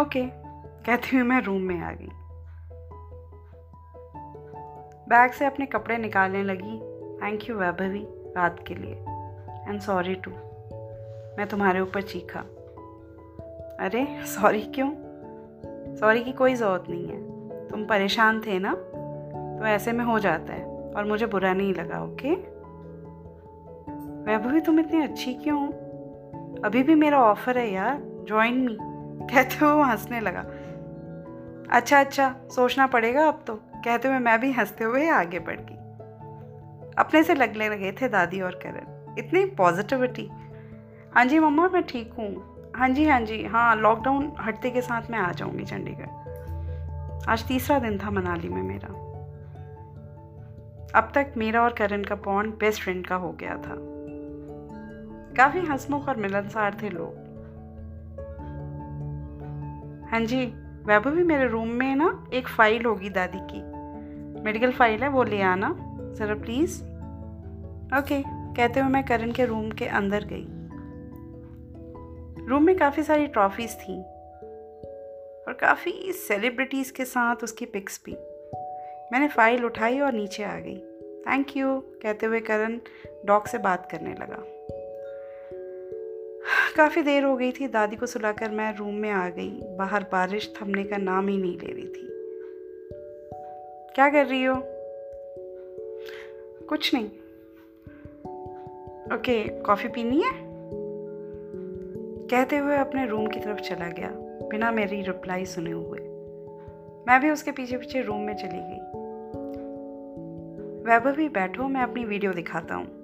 ओके 0.00 0.26
कहती 0.86 1.16
हुई 1.16 1.26
मैं 1.26 1.40
रूम 1.42 1.62
में 1.62 1.80
आ 1.80 1.92
गई। 1.92 2.08
बैग 5.08 5.30
से 5.30 5.44
अपने 5.44 5.66
कपड़े 5.66 5.96
निकालने 5.98 6.42
लगी। 6.42 6.87
थैंक 7.22 7.48
यू 7.48 7.56
वैभवी, 7.56 8.06
रात 8.08 8.64
के 8.66 8.74
लिए। 8.74 8.94
एंड 9.68 9.80
सॉरी 9.80 10.14
टू 10.14 10.30
मैं 11.38 11.46
तुम्हारे 11.50 11.80
ऊपर 11.80 12.02
चीखा। 12.02 12.40
अरे 13.80 14.26
सॉरी 14.26 14.62
क्यों? 14.62 14.90
सॉरी 15.96 16.24
की 16.24 16.32
कोई 16.32 16.54
ज़रूरत 16.54 16.84
नहीं 16.90 17.08
है। 17.08 17.28
तुम 17.68 17.84
परेशान 17.84 18.40
थे 18.40 18.58
ना? 18.58 18.74
तो 19.58 19.66
ऐसे 19.66 19.92
में 19.92 20.04
हो 20.04 20.18
जाता 20.18 20.52
है, 20.52 20.92
और 20.96 21.04
मुझे 21.04 21.26
बुरा 21.26 21.52
नहीं 21.52 21.74
लगा 21.74 22.02
ओके 22.04 22.34
वैभवी, 24.22 24.60
तुम 24.60 24.80
इतनी 24.80 25.02
अच्छी 25.02 25.34
क्यों 25.34 25.66
हो? 25.66 25.68
अभी 26.64 26.82
भी 26.82 26.94
मेरा 26.94 27.22
ऑफ़र 27.22 27.58
है 27.58 27.72
यार 27.72 28.02
ज्वाइन 28.28 28.54
मी 28.54 28.78
कहते 29.34 29.64
हुए 29.64 29.82
हंसने 29.82 30.20
लगा। 30.20 30.44
अच्छा 31.70 32.00
अच्छा 32.00 32.34
सोचना 32.50 32.86
पड़ेगा 32.86 33.28
अब 33.28 33.44
तो। 33.46 33.54
कहते 33.54 34.08
हुए 34.08 34.18
मैं 34.18 34.40
भी 34.40 34.52
हँसते 34.52 34.84
हुए 34.84 35.08
आगे 35.08 35.38
बढ़ 35.38 35.60
गई। 35.60 35.77
अपने 36.98 37.22
से 37.22 37.34
लगने 37.34 37.68
लगे 37.68 37.92
थे 37.92 38.08
दादी 38.08 38.40
और 38.40 38.60
करण। 38.64 39.16
इतनी 39.18 39.44
पॉजिटिविटी 39.44 40.28
हाँ 41.14 41.24
जी 41.24 41.38
मम्मा, 41.38 41.68
मैं 41.68 41.82
ठीक 41.82 42.12
हूँ। 42.18 42.58
हाँ 42.76 42.88
जी 42.88 43.08
हाँ 43.08 43.20
जी। 43.20 43.44
हाँ 43.44 43.76
लॉकडाउन 43.76 44.32
हटते 44.40 44.70
के 44.70 44.80
साथ 44.80 45.10
मैं 45.10 45.18
आ 45.18 45.32
जाऊँगी 45.32 45.64
चंडीगढ़। 45.64 46.08
आज 47.28 47.48
तीसरा 47.48 47.78
दिन 47.78 47.98
था 47.98 48.10
मनाली 48.10 48.48
में 48.48 48.62
मेरा। 48.62 48.88
अब 50.94 51.12
तक 51.14 51.32
मेरा 51.36 51.62
और 51.62 51.72
करण 51.72 52.04
का 52.04 52.14
बॉन्ड 52.14 52.54
बेस्ट 52.54 52.82
फ्रेंड 52.82 53.06
का 53.06 53.16
हो 53.16 53.32
गया 53.32 53.50
था। 53.50 53.74
काफ़ी 55.36 55.60
हंसमुख 55.60 56.08
और 56.08 56.16
मिलनसार 56.16 56.76
थे 56.82 56.90
लोग। 56.90 57.28
हाँ 60.10 60.20
जी, 60.20 60.46
वैभव 60.86 61.10
भी 61.10 61.22
मेरे 61.22 61.48
रूम 61.48 61.68
में 61.68 61.96
ना? 61.96 62.26
एक 62.32 62.48
फ़ाइल 62.48 62.84
होगी 62.84 63.10
दादी 63.10 63.38
की। 63.42 63.62
मेडिकल 64.42 64.72
फ़ाइल 64.72 65.02
है, 65.02 65.08
वो 65.08 65.22
ले 65.22 65.42
आना। 65.42 65.76
ज़रा 66.14 66.34
प्लीज़ 66.34 66.82
ओके, 67.96 68.22
कहते 68.28 68.80
हुए 68.80 68.90
मैं 68.90 69.06
करण 69.06 69.32
के 69.32 69.44
रूम 69.44 69.70
के 69.70 69.84
अंदर 69.86 70.24
गई। 70.24 70.44
रूम 72.46 72.62
में 72.62 72.78
काफ़ी 72.78 73.02
सारी 73.02 73.26
ट्रॉफीज़ 73.26 73.74
थी 73.74 74.00
और 75.48 75.58
काफ़ी 75.60 76.12
सेलिब्रिटीज़ 76.12 76.92
के 76.92 77.04
साथ 77.04 77.36
उसकी 77.42 77.66
पिक्स 77.66 78.02
भी। 78.06 78.12
मैंने 79.12 79.28
फ़ाइल 79.28 79.64
उठाई 79.64 80.00
और 80.00 80.12
नीचे 80.12 80.42
आ 80.42 80.58
गई। 80.58 80.78
थैंक 81.20 81.56
यू 81.56 81.82
कहते 82.02 82.26
हुए 82.26 82.40
करण 82.40 82.80
डॉग 83.24 83.46
से 83.46 83.58
बात 83.58 83.88
करने 83.90 84.10
लगा। 84.10 84.44
काफ़ी 86.76 87.02
देर 87.02 87.24
हो 87.24 87.36
गई 87.36 87.52
थी, 87.52 87.68
दादी 87.68 87.96
को 87.96 88.06
सुलाकर 88.06 88.50
मैं 88.50 88.76
रूम 88.76 88.94
में 88.94 89.10
आ 89.10 89.28
गई। 89.28 89.60
बाहर 89.62 90.02
बारिश, 90.02 90.54
थमने 90.62 90.84
का 90.84 90.96
नाम 90.96 91.28
ही 91.28 91.38
नहीं 91.38 91.58
ले 91.58 91.72
रही 91.72 91.88
थी। 91.88 92.08
क्या 93.94 94.08
कर 94.08 94.26
रही 94.26 94.44
हो? 94.44 94.62
कुछ 96.68 96.94
नहीं। 96.94 97.10
ओके, 99.14 99.48
कॉफ़ी 99.48 99.88
पीनी 99.88 100.22
है? 100.22 100.32
कहते 102.30 102.58
हुए 102.58 102.76
अपने 102.76 103.06
रूम 103.06 103.26
की 103.26 103.40
तरफ़ 103.40 103.60
चला 103.60 103.88
गया, 103.88 104.08
बिना 104.48 104.70
मेरी 104.70 105.02
रिप्लाई 105.02 105.44
सुने 105.44 105.70
हुए। 105.70 105.98
मैं 107.08 107.20
भी 107.20 107.30
उसके 107.30 107.50
पीछे 107.50 107.76
पीछे 107.76 108.02
रूम 108.02 108.20
में 108.20 108.34
चली 108.34 108.58
गई। 108.60 108.80
वैभव 110.84 111.12
भी 111.12 111.28
बैठो, 111.28 111.68
मैं 111.68 111.82
अपनी 111.82 112.04
वीडियो 112.04 112.32
दिखाता 112.32 112.74
हूँ। 112.74 113.00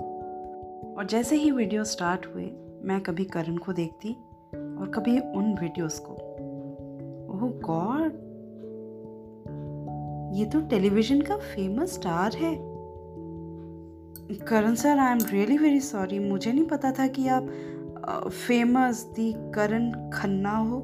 और 0.95 1.07
जैसे 1.07 1.37
ही 1.37 1.51
वीडियो 1.51 1.85
स्टार्ट 1.85 2.27
हुए, 2.27 2.51
मैं 2.83 3.01
कभी 3.01 3.25
करण 3.25 3.57
को 3.57 3.73
देखती 3.73 4.13
और 4.55 4.93
कभी 4.95 5.19
उन 5.19 5.59
वीडियोस 5.61 5.99
को। 5.99 6.13
Oh 7.35 7.51
god! 7.51 8.13
ये 10.35 10.47
तो 10.47 10.61
टेलीविज़न 10.61 11.21
का 11.21 11.37
फ़ेमस 11.37 11.95
स्टार 11.95 12.33
है। 12.33 12.74
Karan 14.33 14.75
sir 14.75 14.99
I 14.99 15.13
am 15.13 15.19
really 15.33 15.59
very 15.59 15.81
sorry 15.81 16.19
मुझे 16.19 16.53
नहीं 16.53 16.67
पता 16.67 16.93
था 16.93 17.07
कि 17.07 17.29
आप 17.29 17.49
फ़ेमस 18.31 19.05
दी 19.17 19.33
करण 19.33 20.11
खन्ना 20.11 20.57
हो। 20.57 20.79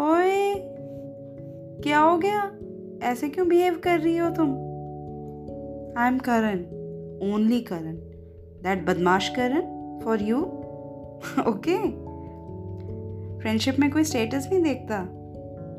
ओए, 0.00 0.54
क्या 1.82 1.98
हो 1.98 2.18
गया? 2.18 2.52
ऐसे 3.10 3.28
क्यों 3.28 3.48
बिहेव 3.48 3.80
कर 3.84 4.00
रही 4.00 4.16
हो 4.16 4.30
तुम? 4.30 4.48
I 5.98 6.08
am 6.08 6.18
Karan 6.18 6.60
only 7.32 7.60
Karan 7.60 7.94
that 8.62 8.86
बदमाश 8.86 9.28
Karan 9.28 9.60
for 10.04 10.22
you 10.22 10.42
okay 11.48 11.78
friendship 13.38 13.76
में 13.78 13.90
कोई 13.90 14.04
स्टेटस 14.04 14.48
नहीं 14.52 14.62
देखता 14.62 15.08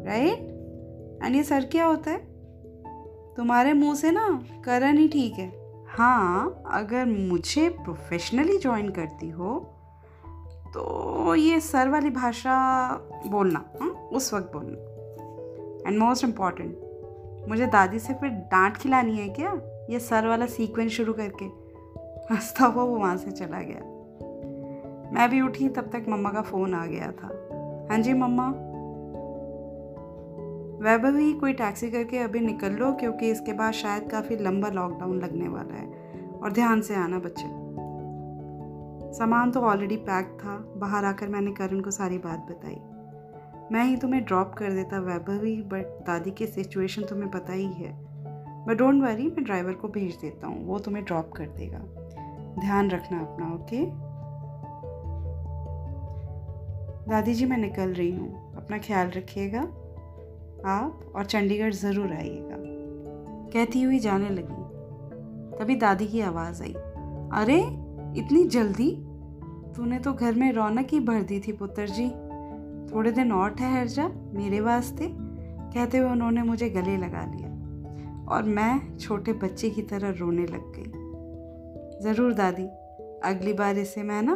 राइट 0.08 0.40
एंड 1.24 1.36
ये 1.36 1.44
सर 1.44 1.66
क्या 1.66 1.86
होता 1.86 2.12
है? 2.12 2.31
तुम्हारे 3.38 3.74
मुँह 3.74 3.96
से 3.96 4.12
ना 4.12 4.44
करण 4.66 4.98
ही 4.98 5.08
ठीक 5.08 5.34
है। 5.34 5.62
हाँ 5.90 6.64
अगर 6.72 7.06
मुझे 7.06 7.70
प्रोफेशनली 7.70 8.58
ज्वाइन 8.58 8.90
करती 8.90 9.30
हो 9.30 9.60
तो 10.74 11.36
ये 11.36 11.60
सर 11.60 11.90
वाली 11.90 12.10
भाषा 12.10 12.54
बोलना, 13.28 13.66
हा? 13.82 13.88
उस 13.88 14.34
वक्त 14.34 14.52
बोलना। 14.56 15.90
एंड 15.90 16.00
मोस्ट 16.00 16.24
इंपॉर्टेंट 16.24 16.78
मुझे 17.50 17.68
दादी 17.68 18.00
से 18.00 18.14
फिर 18.14 18.30
डांट 18.30 18.78
खिलानी 18.78 19.18
है 19.18 19.30
क्या? 19.30 19.58
ये 19.90 20.00
सर 20.00 20.28
वाला 20.28 20.46
सीक्वेंस 20.46 20.92
शुरू 20.92 21.14
करके। 21.14 21.46
हंसता 22.34 22.66
हुआ 22.66 22.84
वो 22.84 22.98
वहाँ 22.98 23.18
से 23.18 23.32
चला 23.32 23.62
गया। 23.62 24.02
मैं 25.12 25.30
भी 25.30 25.42
उठी 25.42 25.70
तब 25.70 25.82
तक 25.82 26.06
मम्मा 26.10 26.30
का 26.30 26.42
फ़ोन 26.42 26.74
आ 26.74 26.86
गया 26.86 27.12
था। 27.12 27.28
हाँ 27.92 28.00
जी 28.00 28.14
मम्मा? 28.14 28.54
वैभव 30.82 31.18
ही 31.18 31.34
कोई 31.34 31.54
टैक्सी 31.54 31.92
करके 31.92 32.18
अभी 32.18 32.40
निकल 32.40 32.72
लो, 32.72 32.92
क्योंकि 32.92 33.30
इसके 33.32 33.54
बाद 33.54 33.74
शायद 33.74 34.10
काफ़ी 34.12 34.36
लंबा 34.36 34.70
लॉकडाउन 34.70 35.20
लगने 35.20 35.48
वाला 35.48 35.74
है। 35.74 35.86
और 36.44 36.52
ध्यान 36.52 36.82
से 36.82 36.96
आना 36.96 37.20
बच्चे। 37.20 37.44
सामान 39.14 39.52
तो 39.52 39.60
ऑलरेडी 39.60 39.98
पैक 39.98 40.26
था। 40.26 40.58
बाहर 40.78 41.06
आकर 41.06 41.28
मैंने 41.28 41.52
करण 41.52 41.82
को 41.82 41.92
सारी 41.92 42.18
बात 42.18 42.40
बताई। 42.40 42.80
मैं 43.72 43.84
ही 43.86 43.96
तुम्हें 43.98 44.24
ड्रॉप 44.26 44.54
कर 44.54 44.72
देता 44.72 45.00
वैभव 45.00 45.44
ही 45.44 45.62
बट 45.62 45.86
दादी 46.08 46.32
की 46.32 46.46
सिचुएशन 46.46 47.04
तुम्हें 47.04 47.32
पता 47.32 47.54
ही 47.54 47.72
है। 47.74 47.92
बट 48.66 48.78
डोंट 48.78 49.02
वरी 49.04 49.28
मैं 49.28 49.44
ड्राइवर 49.44 49.74
को 49.74 49.88
भेज 49.88 50.16
देता 50.16 50.48
हूँ। 50.48 50.66
वो 50.68 50.80
तुम्हें 50.80 51.06
ड्रॉप 51.06 51.32
कर 51.32 51.48
देगा। 51.48 51.80
ध्यान 52.62 52.90
रखना 52.90 53.20
अपना 53.20 53.54
ओके 53.54 53.86
दादी 57.10 57.34
जी, 57.34 57.46
मैं 57.46 57.58
निकल 57.58 57.94
रही 57.94 58.12
हूँ। 58.12 58.56
अपना 58.56 58.78
ख्याल 58.78 59.10
रखिएगा। 59.10 59.62
आप 60.66 61.14
और 61.16 61.26
चंडीगढ़ 61.26 61.74
ज़रूर 61.74 62.12
आइएगा। 62.12 62.58
कहती 63.54 63.82
हुई 63.82 64.00
जाने 64.00 64.30
लगी। 64.30 65.58
तभी 65.58 65.76
दादी 65.76 66.08
की 66.08 66.22
आवाज़ 66.22 66.64
आई। 66.64 66.74
अरे 67.34 67.58
इतनी 68.20 68.44
जल्दी? 68.44 68.92
तूने 69.76 70.00
तो 70.00 70.14
घर 70.14 70.34
में 70.34 70.52
रौनक 70.54 70.88
ही 70.92 71.00
भर 71.00 71.22
दी 71.22 71.40
थी 71.40 71.52
पुत्र 71.52 71.88
जी। 71.88 72.10
थोड़े 72.88 73.12
दिन 73.12 73.32
और 73.32 73.50
ठहर 73.50 73.88
जा 73.88 74.08
मेरे 74.34 74.60
वास्ते। 74.60 75.08
कहते 75.12 75.98
हुए 75.98 76.10
उन्होंने 76.10 76.42
मुझे 76.44 76.70
गले 76.70 76.98
लगा 76.98 77.26
लिया 77.26 77.50
और 78.36 78.44
मैं 78.44 78.98
छोटे 78.98 79.34
बच्चे 79.34 79.70
की 79.70 79.82
तरह 79.82 80.10
रोने 80.10 80.46
लग 80.46 80.72
गई। 80.76 82.04
ज़रूर 82.04 82.34
दादी 82.34 82.66
अगली 83.24 83.54
बार 83.54 83.78
इसे 83.78 84.04
मैं 84.04 84.22
ना 84.22 84.36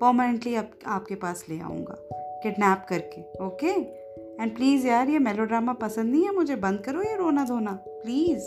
परमानेंटली 0.00 0.54
आप, 0.54 0.70
आपके 0.86 1.14
पास 1.14 1.44
ले 1.48 1.58
आऊँगा। 1.60 1.94
किडनैप 2.42 2.86
करके 2.88 3.22
ओके 3.46 4.01
एंड 4.42 4.56
प्लीज़ 4.56 4.86
यार, 4.86 5.08
ये 5.08 5.18
मेलोड्रामा 5.18 5.72
पसंद 5.72 6.10
नहीं 6.10 6.24
है 6.24 6.34
मुझे? 6.34 6.56
बंद 6.56 6.80
करो 6.80 7.02
ये 7.02 7.16
रोना 7.16 7.44
धोना 7.44 7.84
प्लीज़ 7.88 8.42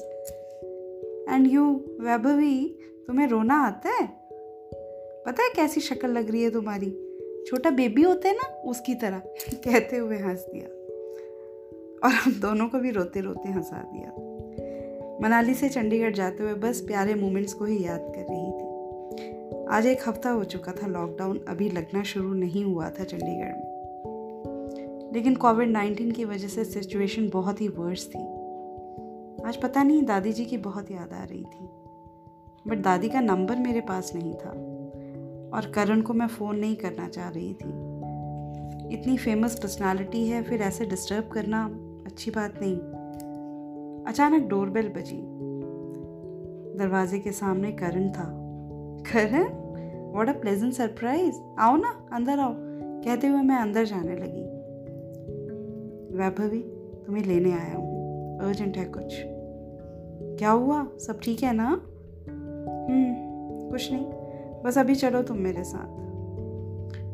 एंड 1.34 1.48
यू 1.48 1.84
वैभवी, 2.02 2.80
तुम्हें 3.08 3.28
रोना 3.28 3.56
आता 3.56 3.90
है? 3.90 4.08
पता 5.26 5.44
है 5.44 5.50
कैसी 5.56 5.82
शक्ल 5.82 6.08
लग 6.08 6.32
रही 6.32 6.44
है 6.44 6.52
तुम्हारी? 6.52 6.92
छोटा 7.48 7.70
बेबी 7.70 8.02
होता 8.02 8.30
है 8.30 8.36
ना, 8.36 8.62
उसकी 8.70 8.96
तरह। 8.96 9.20
कहते 9.54 9.98
हुए 9.98 10.18
हंस 10.18 10.46
दिया। 10.54 10.68
और 12.04 12.14
हम 12.14 12.40
दोनों 12.42 12.70
को 12.70 12.80
भी 12.80 12.92
रोते 12.92 13.22
रोते 13.22 13.50
हंसा 13.50 13.92
दिया। 13.94 14.12
मनाली 15.22 15.54
से 15.54 15.70
चंडीगढ़ 15.70 16.14
जाते 16.14 16.44
हुए 16.44 16.54
बस 16.54 16.82
प्यारे 16.82 17.16
मोमेंट्स 17.16 17.54
को 17.54 17.66
ही 17.66 17.86
याद 17.86 18.14
कर 18.16 18.26
रही 18.30 18.52
थी। 18.52 18.66
आज 19.66 19.86
एक 19.86 20.10
हफ़्ता 20.10 20.30
हो 20.30 20.44
चुका 20.44 20.72
था 20.72 20.88
लॉकडाउन 20.88 21.46
अभी 21.48 21.70
लगना 21.70 22.04
शुरू 22.04 22.34
नहीं 22.34 22.66
हुआ 22.66 22.90
था 22.90 23.04
चंडीगढ़ 23.04 23.54
में। 23.54 23.65
लेकिन 25.16 25.36
कोविड 25.36 25.70
नाइन्टीन 25.70 26.12
की 26.12 26.26
वजह 26.26 26.48
से 26.48 26.64
सिचुएशन 26.64 27.30
बहुत 27.30 27.62
ही 27.62 27.68
वर्स 27.68 28.08
थी। 28.08 28.20
आज 29.48 29.56
पता 29.64 29.84
नहीं, 29.84 30.06
दादी 30.06 30.34
जी 30.34 30.46
की 30.46 30.58
बहुत 30.58 30.92
याद 30.92 31.14
आ 31.14 31.24
रही 31.24 31.44
थी। 31.44 31.70
बट 32.68 32.78
दादी 32.78 33.10
का 33.10 33.20
नंबर 33.20 33.56
मेरे 33.56 33.82
पास 33.82 34.12
नहीं 34.16 34.34
था। 34.34 34.50
और 35.58 35.72
करण 35.76 36.02
को 36.02 36.14
मैं 36.14 36.28
फ़ोन 36.28 36.56
नहीं 36.56 36.76
करना 36.76 37.08
चाह 37.08 37.30
रही 37.30 37.54
थी। 37.54 37.96
इतनी 38.96 39.18
फ़ेमस 39.18 39.60
पर्सनालिटी 39.60 40.28
है, 40.28 40.44
फिर 40.44 40.62
ऐसे 40.62 40.86
डिस्टर्ब 40.86 41.28
करना 41.28 41.66
अच्छी 42.06 42.32
बात 42.32 42.54
नहीं। 42.62 42.78
अचानक 44.06 44.44
डोरबेल 44.44 44.90
बजी। 44.90 45.22
दरवाजे 46.80 47.20
के 47.20 47.32
सामने 47.32 47.72
करण 47.72 48.10
था। 48.10 48.32
Karan 49.14 49.44
what 50.12 50.30
a 50.30 50.40
pleasant 50.40 50.74
surprise 50.74 51.36
आओ 51.60 51.78
ना, 51.78 52.08
अंदर 52.12 52.40
आओ। 52.40 52.54
कहते 53.06 53.28
हुए 53.28 53.42
मैं 53.42 53.58
अंदर 53.58 53.86
जाने 53.86 54.16
लगी। 54.16 54.45
वैभवी, 56.16 56.62
तुम्हें 57.06 57.24
लेने 57.24 57.52
आया 57.52 57.76
हूँ। 57.76 58.40
अर्जेंट 58.40 58.78
है 58.78 58.86
कुछ। 58.86 59.16
क्या 60.40 60.50
हुआ? 60.50 60.88
सब 60.98 61.20
ठीक 61.24 61.44
है 61.44 61.54
ना? 61.54 61.68
हम्म 61.68 63.16
कुछ 63.72 63.92
नहीं। 63.92 64.06
बस 64.64 64.78
अभी 64.78 64.96
चलो 64.96 65.22
तुम 65.22 65.38
मेरे 65.38 65.64
साथ। 65.64 66.06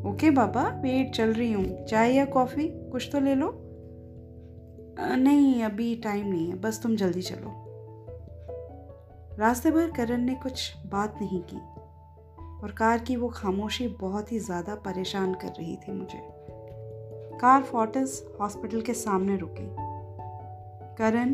ओके 0.05 0.29
बाबा 0.29 0.81
वेट 0.83 1.15
चल 1.15 1.33
रही 1.33 1.51
हूँ। 1.51 1.85
चाय 1.85 2.11
या 2.11 2.25
कॉफ़ी 2.25 2.67
कुछ 2.67 3.09
तो 3.11 3.19
ले 3.19 3.35
लो। 3.35 3.67
नहीं, 4.99 5.63
अभी 5.63 5.95
टाइम 5.95 6.27
नहीं 6.27 6.49
है। 6.49 6.55
बस 6.55 6.83
तुम 6.83 6.95
जल्दी 6.95 7.21
चलो। 7.21 7.67
रास्ते 9.39 9.71
भर 9.71 9.91
करण 9.91 10.21
ने 10.21 10.35
कुछ 10.35 10.73
बात 10.85 11.15
नहीं 11.21 11.41
की। 11.41 11.57
और 12.63 12.71
कार 12.71 12.99
की 12.99 13.15
वो 13.15 13.27
खामोशी 13.27 13.87
बहुत 13.87 14.31
ही 14.31 14.39
ज़्यादा 14.39 14.75
परेशान 14.75 15.33
कर 15.33 15.47
रही 15.47 15.75
थी 15.75 15.91
मुझे। 15.91 16.40
कार 17.41 17.63
फोर्टिस 17.63 18.35
हॉस्पिटल 18.41 18.81
के 18.81 18.93
सामने 18.93 19.37
रुकी। 19.37 19.75
करण 20.97 21.33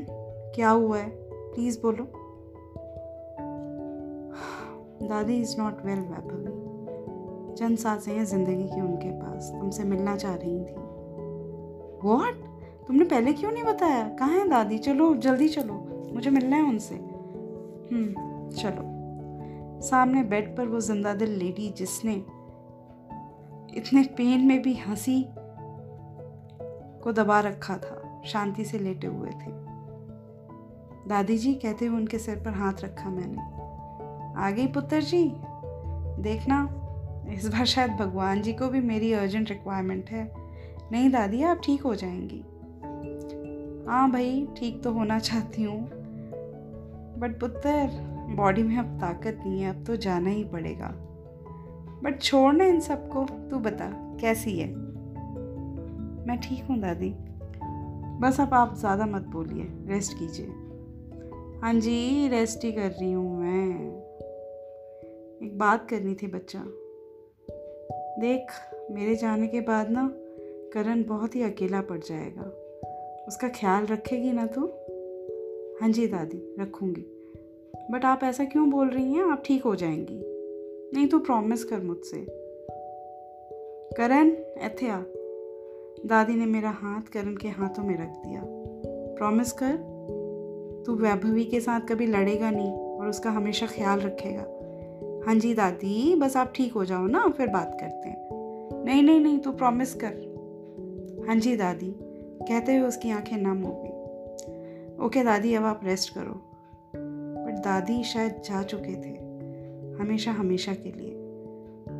क्या 0.55 0.69
हुआ 0.69 0.97
है? 0.97 1.09
प्लीज़ 1.33 1.81
बोलो। 1.81 2.07
दादी 5.07 5.35
इज़ 5.35 5.61
नॉट 5.61 5.85
वेल 5.85 5.99
वैभवी। 5.99 6.67
चंद 7.55 7.77
साँसें 7.77 8.13
हैं 8.13 8.25
ज़िंदगी 8.25 8.63
की 8.63 8.81
उनके 8.81 9.11
पास। 9.11 9.51
तुमसे 9.51 9.83
मिलना 9.83 10.15
चाह 10.15 10.35
रही 10.35 10.59
थी। 10.59 10.73
वॉट 12.07 12.45
तुमने 12.87 13.05
पहले 13.05 13.33
क्यों 13.33 13.51
नहीं 13.51 13.63
बताया? 13.63 14.09
कहाँ 14.09 14.39
है 14.39 14.49
दादी? 14.49 14.77
चलो 14.77 15.15
जल्दी 15.15 15.49
चलो। 15.49 16.07
मुझे 16.13 16.29
मिलना 16.29 16.55
है 16.55 16.69
उनसे। 16.69 16.95
हम्म, 16.95 18.13
चलो। 18.49 18.97
सामने 19.81 20.23
बेड 20.23 20.57
पर 20.57 20.67
वो 20.67 20.79
ज़िंदा 20.79 21.13
दिल 21.13 21.29
लेडी 21.29 21.69
जिसने 21.69 22.13
इतने 23.77 24.03
पेन 24.03 24.41
में 24.41 24.61
भी 24.61 24.73
हँसी 24.73 25.29
को 27.03 27.11
दबा 27.11 27.39
रखा 27.39 27.77
था, 27.77 28.21
शांति 28.25 28.65
से 28.65 28.79
लेटे 28.79 29.07
हुए 29.07 29.29
थे। 29.29 29.67
दादी 31.07 31.37
जी 31.37 31.53
कहते 31.53 31.85
हुए 31.85 31.97
उनके 31.97 32.19
सिर 32.19 32.35
पर 32.35 32.51
हाथ 32.51 32.73
रखा 32.83 33.09
मैंने। 33.09 33.57
आ 34.41 34.51
गई 34.51 34.67
पुत्र 34.67 35.01
जी, 35.01 35.33
देखना, 36.21 36.83
इस 37.33 37.47
बार 37.47 37.65
शायद 37.65 37.91
भगवान 37.91 38.41
जी 38.41 38.53
को 38.53 38.67
भी 38.67 38.79
मेरी 38.79 39.13
अर्जेंट 39.13 39.49
रिक्वायरमेंट 39.49 40.09
है। 40.09 40.31
नहीं 40.91 41.09
दादी, 41.09 41.43
आप 41.43 41.61
ठीक 41.63 41.81
हो 41.81 41.95
जाएँगी। 41.95 42.45
हाँ 43.89 44.11
भाई, 44.11 44.47
ठीक 44.57 44.83
तो 44.83 44.91
होना 44.91 45.19
चाहती 45.19 45.63
हूँ। 45.63 45.89
बट 47.19 47.39
पुत्र 47.39 47.89
बॉडी 48.35 48.63
में 48.63 48.77
अब 48.77 48.99
ताकत 48.99 49.43
नहीं 49.45 49.61
है, 49.61 49.79
अब 49.79 49.85
तो 49.85 49.95
जाना 49.95 50.29
ही 50.29 50.43
पड़ेगा। 50.43 50.93
बट 52.03 52.21
छोड़ना 52.21 52.65
इन 52.65 52.79
सबको, 52.79 53.23
तू 53.23 53.59
बता, 53.59 53.89
कैसी 53.93 54.59
है? 54.59 54.86
मैं 56.27 56.39
ठीक 56.39 56.63
हूँ, 56.63 56.79
दादी। 56.79 57.15
बस 58.19 58.39
अब 58.39 58.53
आप 58.53 58.75
ज़्यादा 58.77 59.05
मत 59.05 59.21
बोलिए। 59.21 59.67
रेस्ट 59.87 60.13
कीजिए। 60.19 60.45
हाँ 61.61 61.73
जी, 61.73 62.27
रेस्ट 62.27 62.65
ही 62.65 62.71
कर 62.71 62.91
रही 62.91 63.11
हूँ 63.11 63.39
मैं। 63.39 63.87
एक 65.43 65.57
बात 65.57 65.89
करनी 65.89 66.15
थी 66.15 66.27
बच्चा। 66.27 66.59
देख, 68.19 68.47
मेरे 68.91 69.15
जाने 69.15 69.47
के 69.47 69.61
बाद 69.61 69.89
ना 69.89 70.11
करण 70.73 71.03
बहुत 71.03 71.35
ही 71.35 71.43
अकेला 71.43 71.81
पड़ 71.81 71.99
जाएगा। 71.99 72.43
उसका 73.27 73.47
ख्याल 73.47 73.85
रखेगी 73.85 74.31
ना 74.31 74.45
तू? 74.45 74.61
हाँ 75.81 75.89
जी, 75.89 76.07
दादी, 76.07 76.55
रखूँगी। 76.59 77.05
बट 77.91 78.05
आप 78.05 78.19
ऐसा 78.23 78.45
क्यों 78.45 78.69
बोल 78.69 78.89
रही 78.89 79.13
हैं? 79.13 79.23
आप 79.23 79.43
ठीक 79.45 79.63
हो 79.63 79.75
जाएँगी। 79.75 80.21
नहीं 80.93 81.07
तो 81.07 81.19
प्रॉमिस 81.19 81.63
कर 81.63 81.79
मुझसे। 81.79 82.25
करण 83.97 84.31
आ। 84.89 85.03
दादी 86.05 86.33
ने 86.33 86.45
मेरा 86.45 86.69
हाथ 86.69 87.01
करण 87.01 87.35
के 87.35 87.47
हाथों 87.47 87.83
में 87.83 87.97
रख 87.97 88.09
दिया। 88.09 88.41
प्रॉमिस 89.17 89.51
कर, 89.51 89.77
तू 90.85 90.95
वैभवी 90.95 91.45
के 91.45 91.59
साथ 91.59 91.81
कभी 91.81 92.05
लड़ेगा 92.05 92.51
नहीं 92.51 92.71
और 92.71 93.07
उसका 93.07 93.29
हमेशा 93.29 93.65
ख्याल 93.65 93.99
रखेगा। 93.99 94.41
हाँ 95.27 95.35
जी 95.35 95.53
दादी, 95.53 96.15
बस 96.15 96.37
आप 96.37 96.53
ठीक 96.55 96.73
हो 96.73 96.85
जाओ 96.85 97.07
ना, 97.07 97.27
फिर 97.37 97.47
बात 97.47 97.77
करते 97.79 98.09
हैं। 98.09 98.29
नहीं 98.85 99.03
नहीं 99.03 99.19
नहीं, 99.19 99.39
तू 99.39 99.51
प्रॉमिस 99.51 99.93
कर। 99.93 100.27
हाँ 101.27 101.35
जी 101.35 101.55
दादी, 101.55 101.95
कहते 102.47 102.75
हुए 102.75 102.87
उसकी 102.87 103.11
आँखें 103.11 103.37
नम 103.37 103.61
हो 103.61 103.83
गई। 103.85 103.97
ओके 105.05 105.23
दादी, 105.23 105.53
अब 105.53 105.63
आप 105.63 105.81
रेस्ट 105.83 106.13
करो। 106.13 106.41
बट 107.45 107.53
दादी 107.53 108.03
शायद 108.03 108.31
जा 108.31 108.63
चुके 108.63 108.95
थे, 108.95 109.17
हमेशा 109.99 110.31
हमेशा 110.31 110.73
के 110.73 110.91
लिए। 110.91 111.13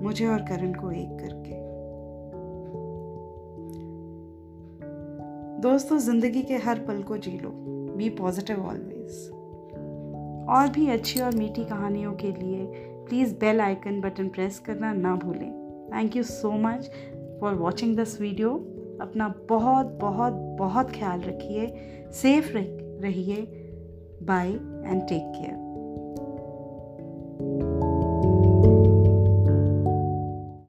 मुझे 0.03 0.27
और 0.27 0.39
करण 0.39 0.73
को 0.73 0.91
एक 0.91 1.09
करके। 1.09 1.56
दोस्तों, 5.57 5.97
ज़िंदगी 5.97 6.41
के 6.41 6.55
हर 6.55 6.79
पल 6.79 7.01
को 7.03 7.17
जी 7.17 7.31
लो। 7.31 7.49
बी 7.97 8.09
पॉजिटिव 8.09 8.65
ऑलवेज 8.65 9.29
और 10.49 10.67
भी 10.67 10.87
अच्छी 10.89 11.19
और 11.19 11.35
मीठी 11.35 11.63
कहानियों 11.65 12.11
के 12.13 12.31
लिए 12.31 12.65
please 13.07 13.33
bell 13.35 13.61
icon 13.61 13.99
button 14.01 14.27
press 14.29 14.59
करना 14.59 14.93
ना 14.93 15.15
भूलें। 15.15 15.49
Thank 15.93 16.15
you 16.15 16.23
so 16.23 16.51
much 16.57 16.89
for 17.41 17.53
watching 17.53 17.95
this 17.97 18.19
video 18.21 18.51
अपना 19.01 19.33
बहुत 19.49 19.97
बहुत 20.01 20.33
बहुत 20.59 20.91
ख्याल 20.91 21.21
रखिए। 21.21 21.67
सेफ़ 22.13 22.51
रहिए। 23.03 23.41
Bye 24.23 24.49
and 24.49 25.01
take 25.01 25.31
care 25.35 25.66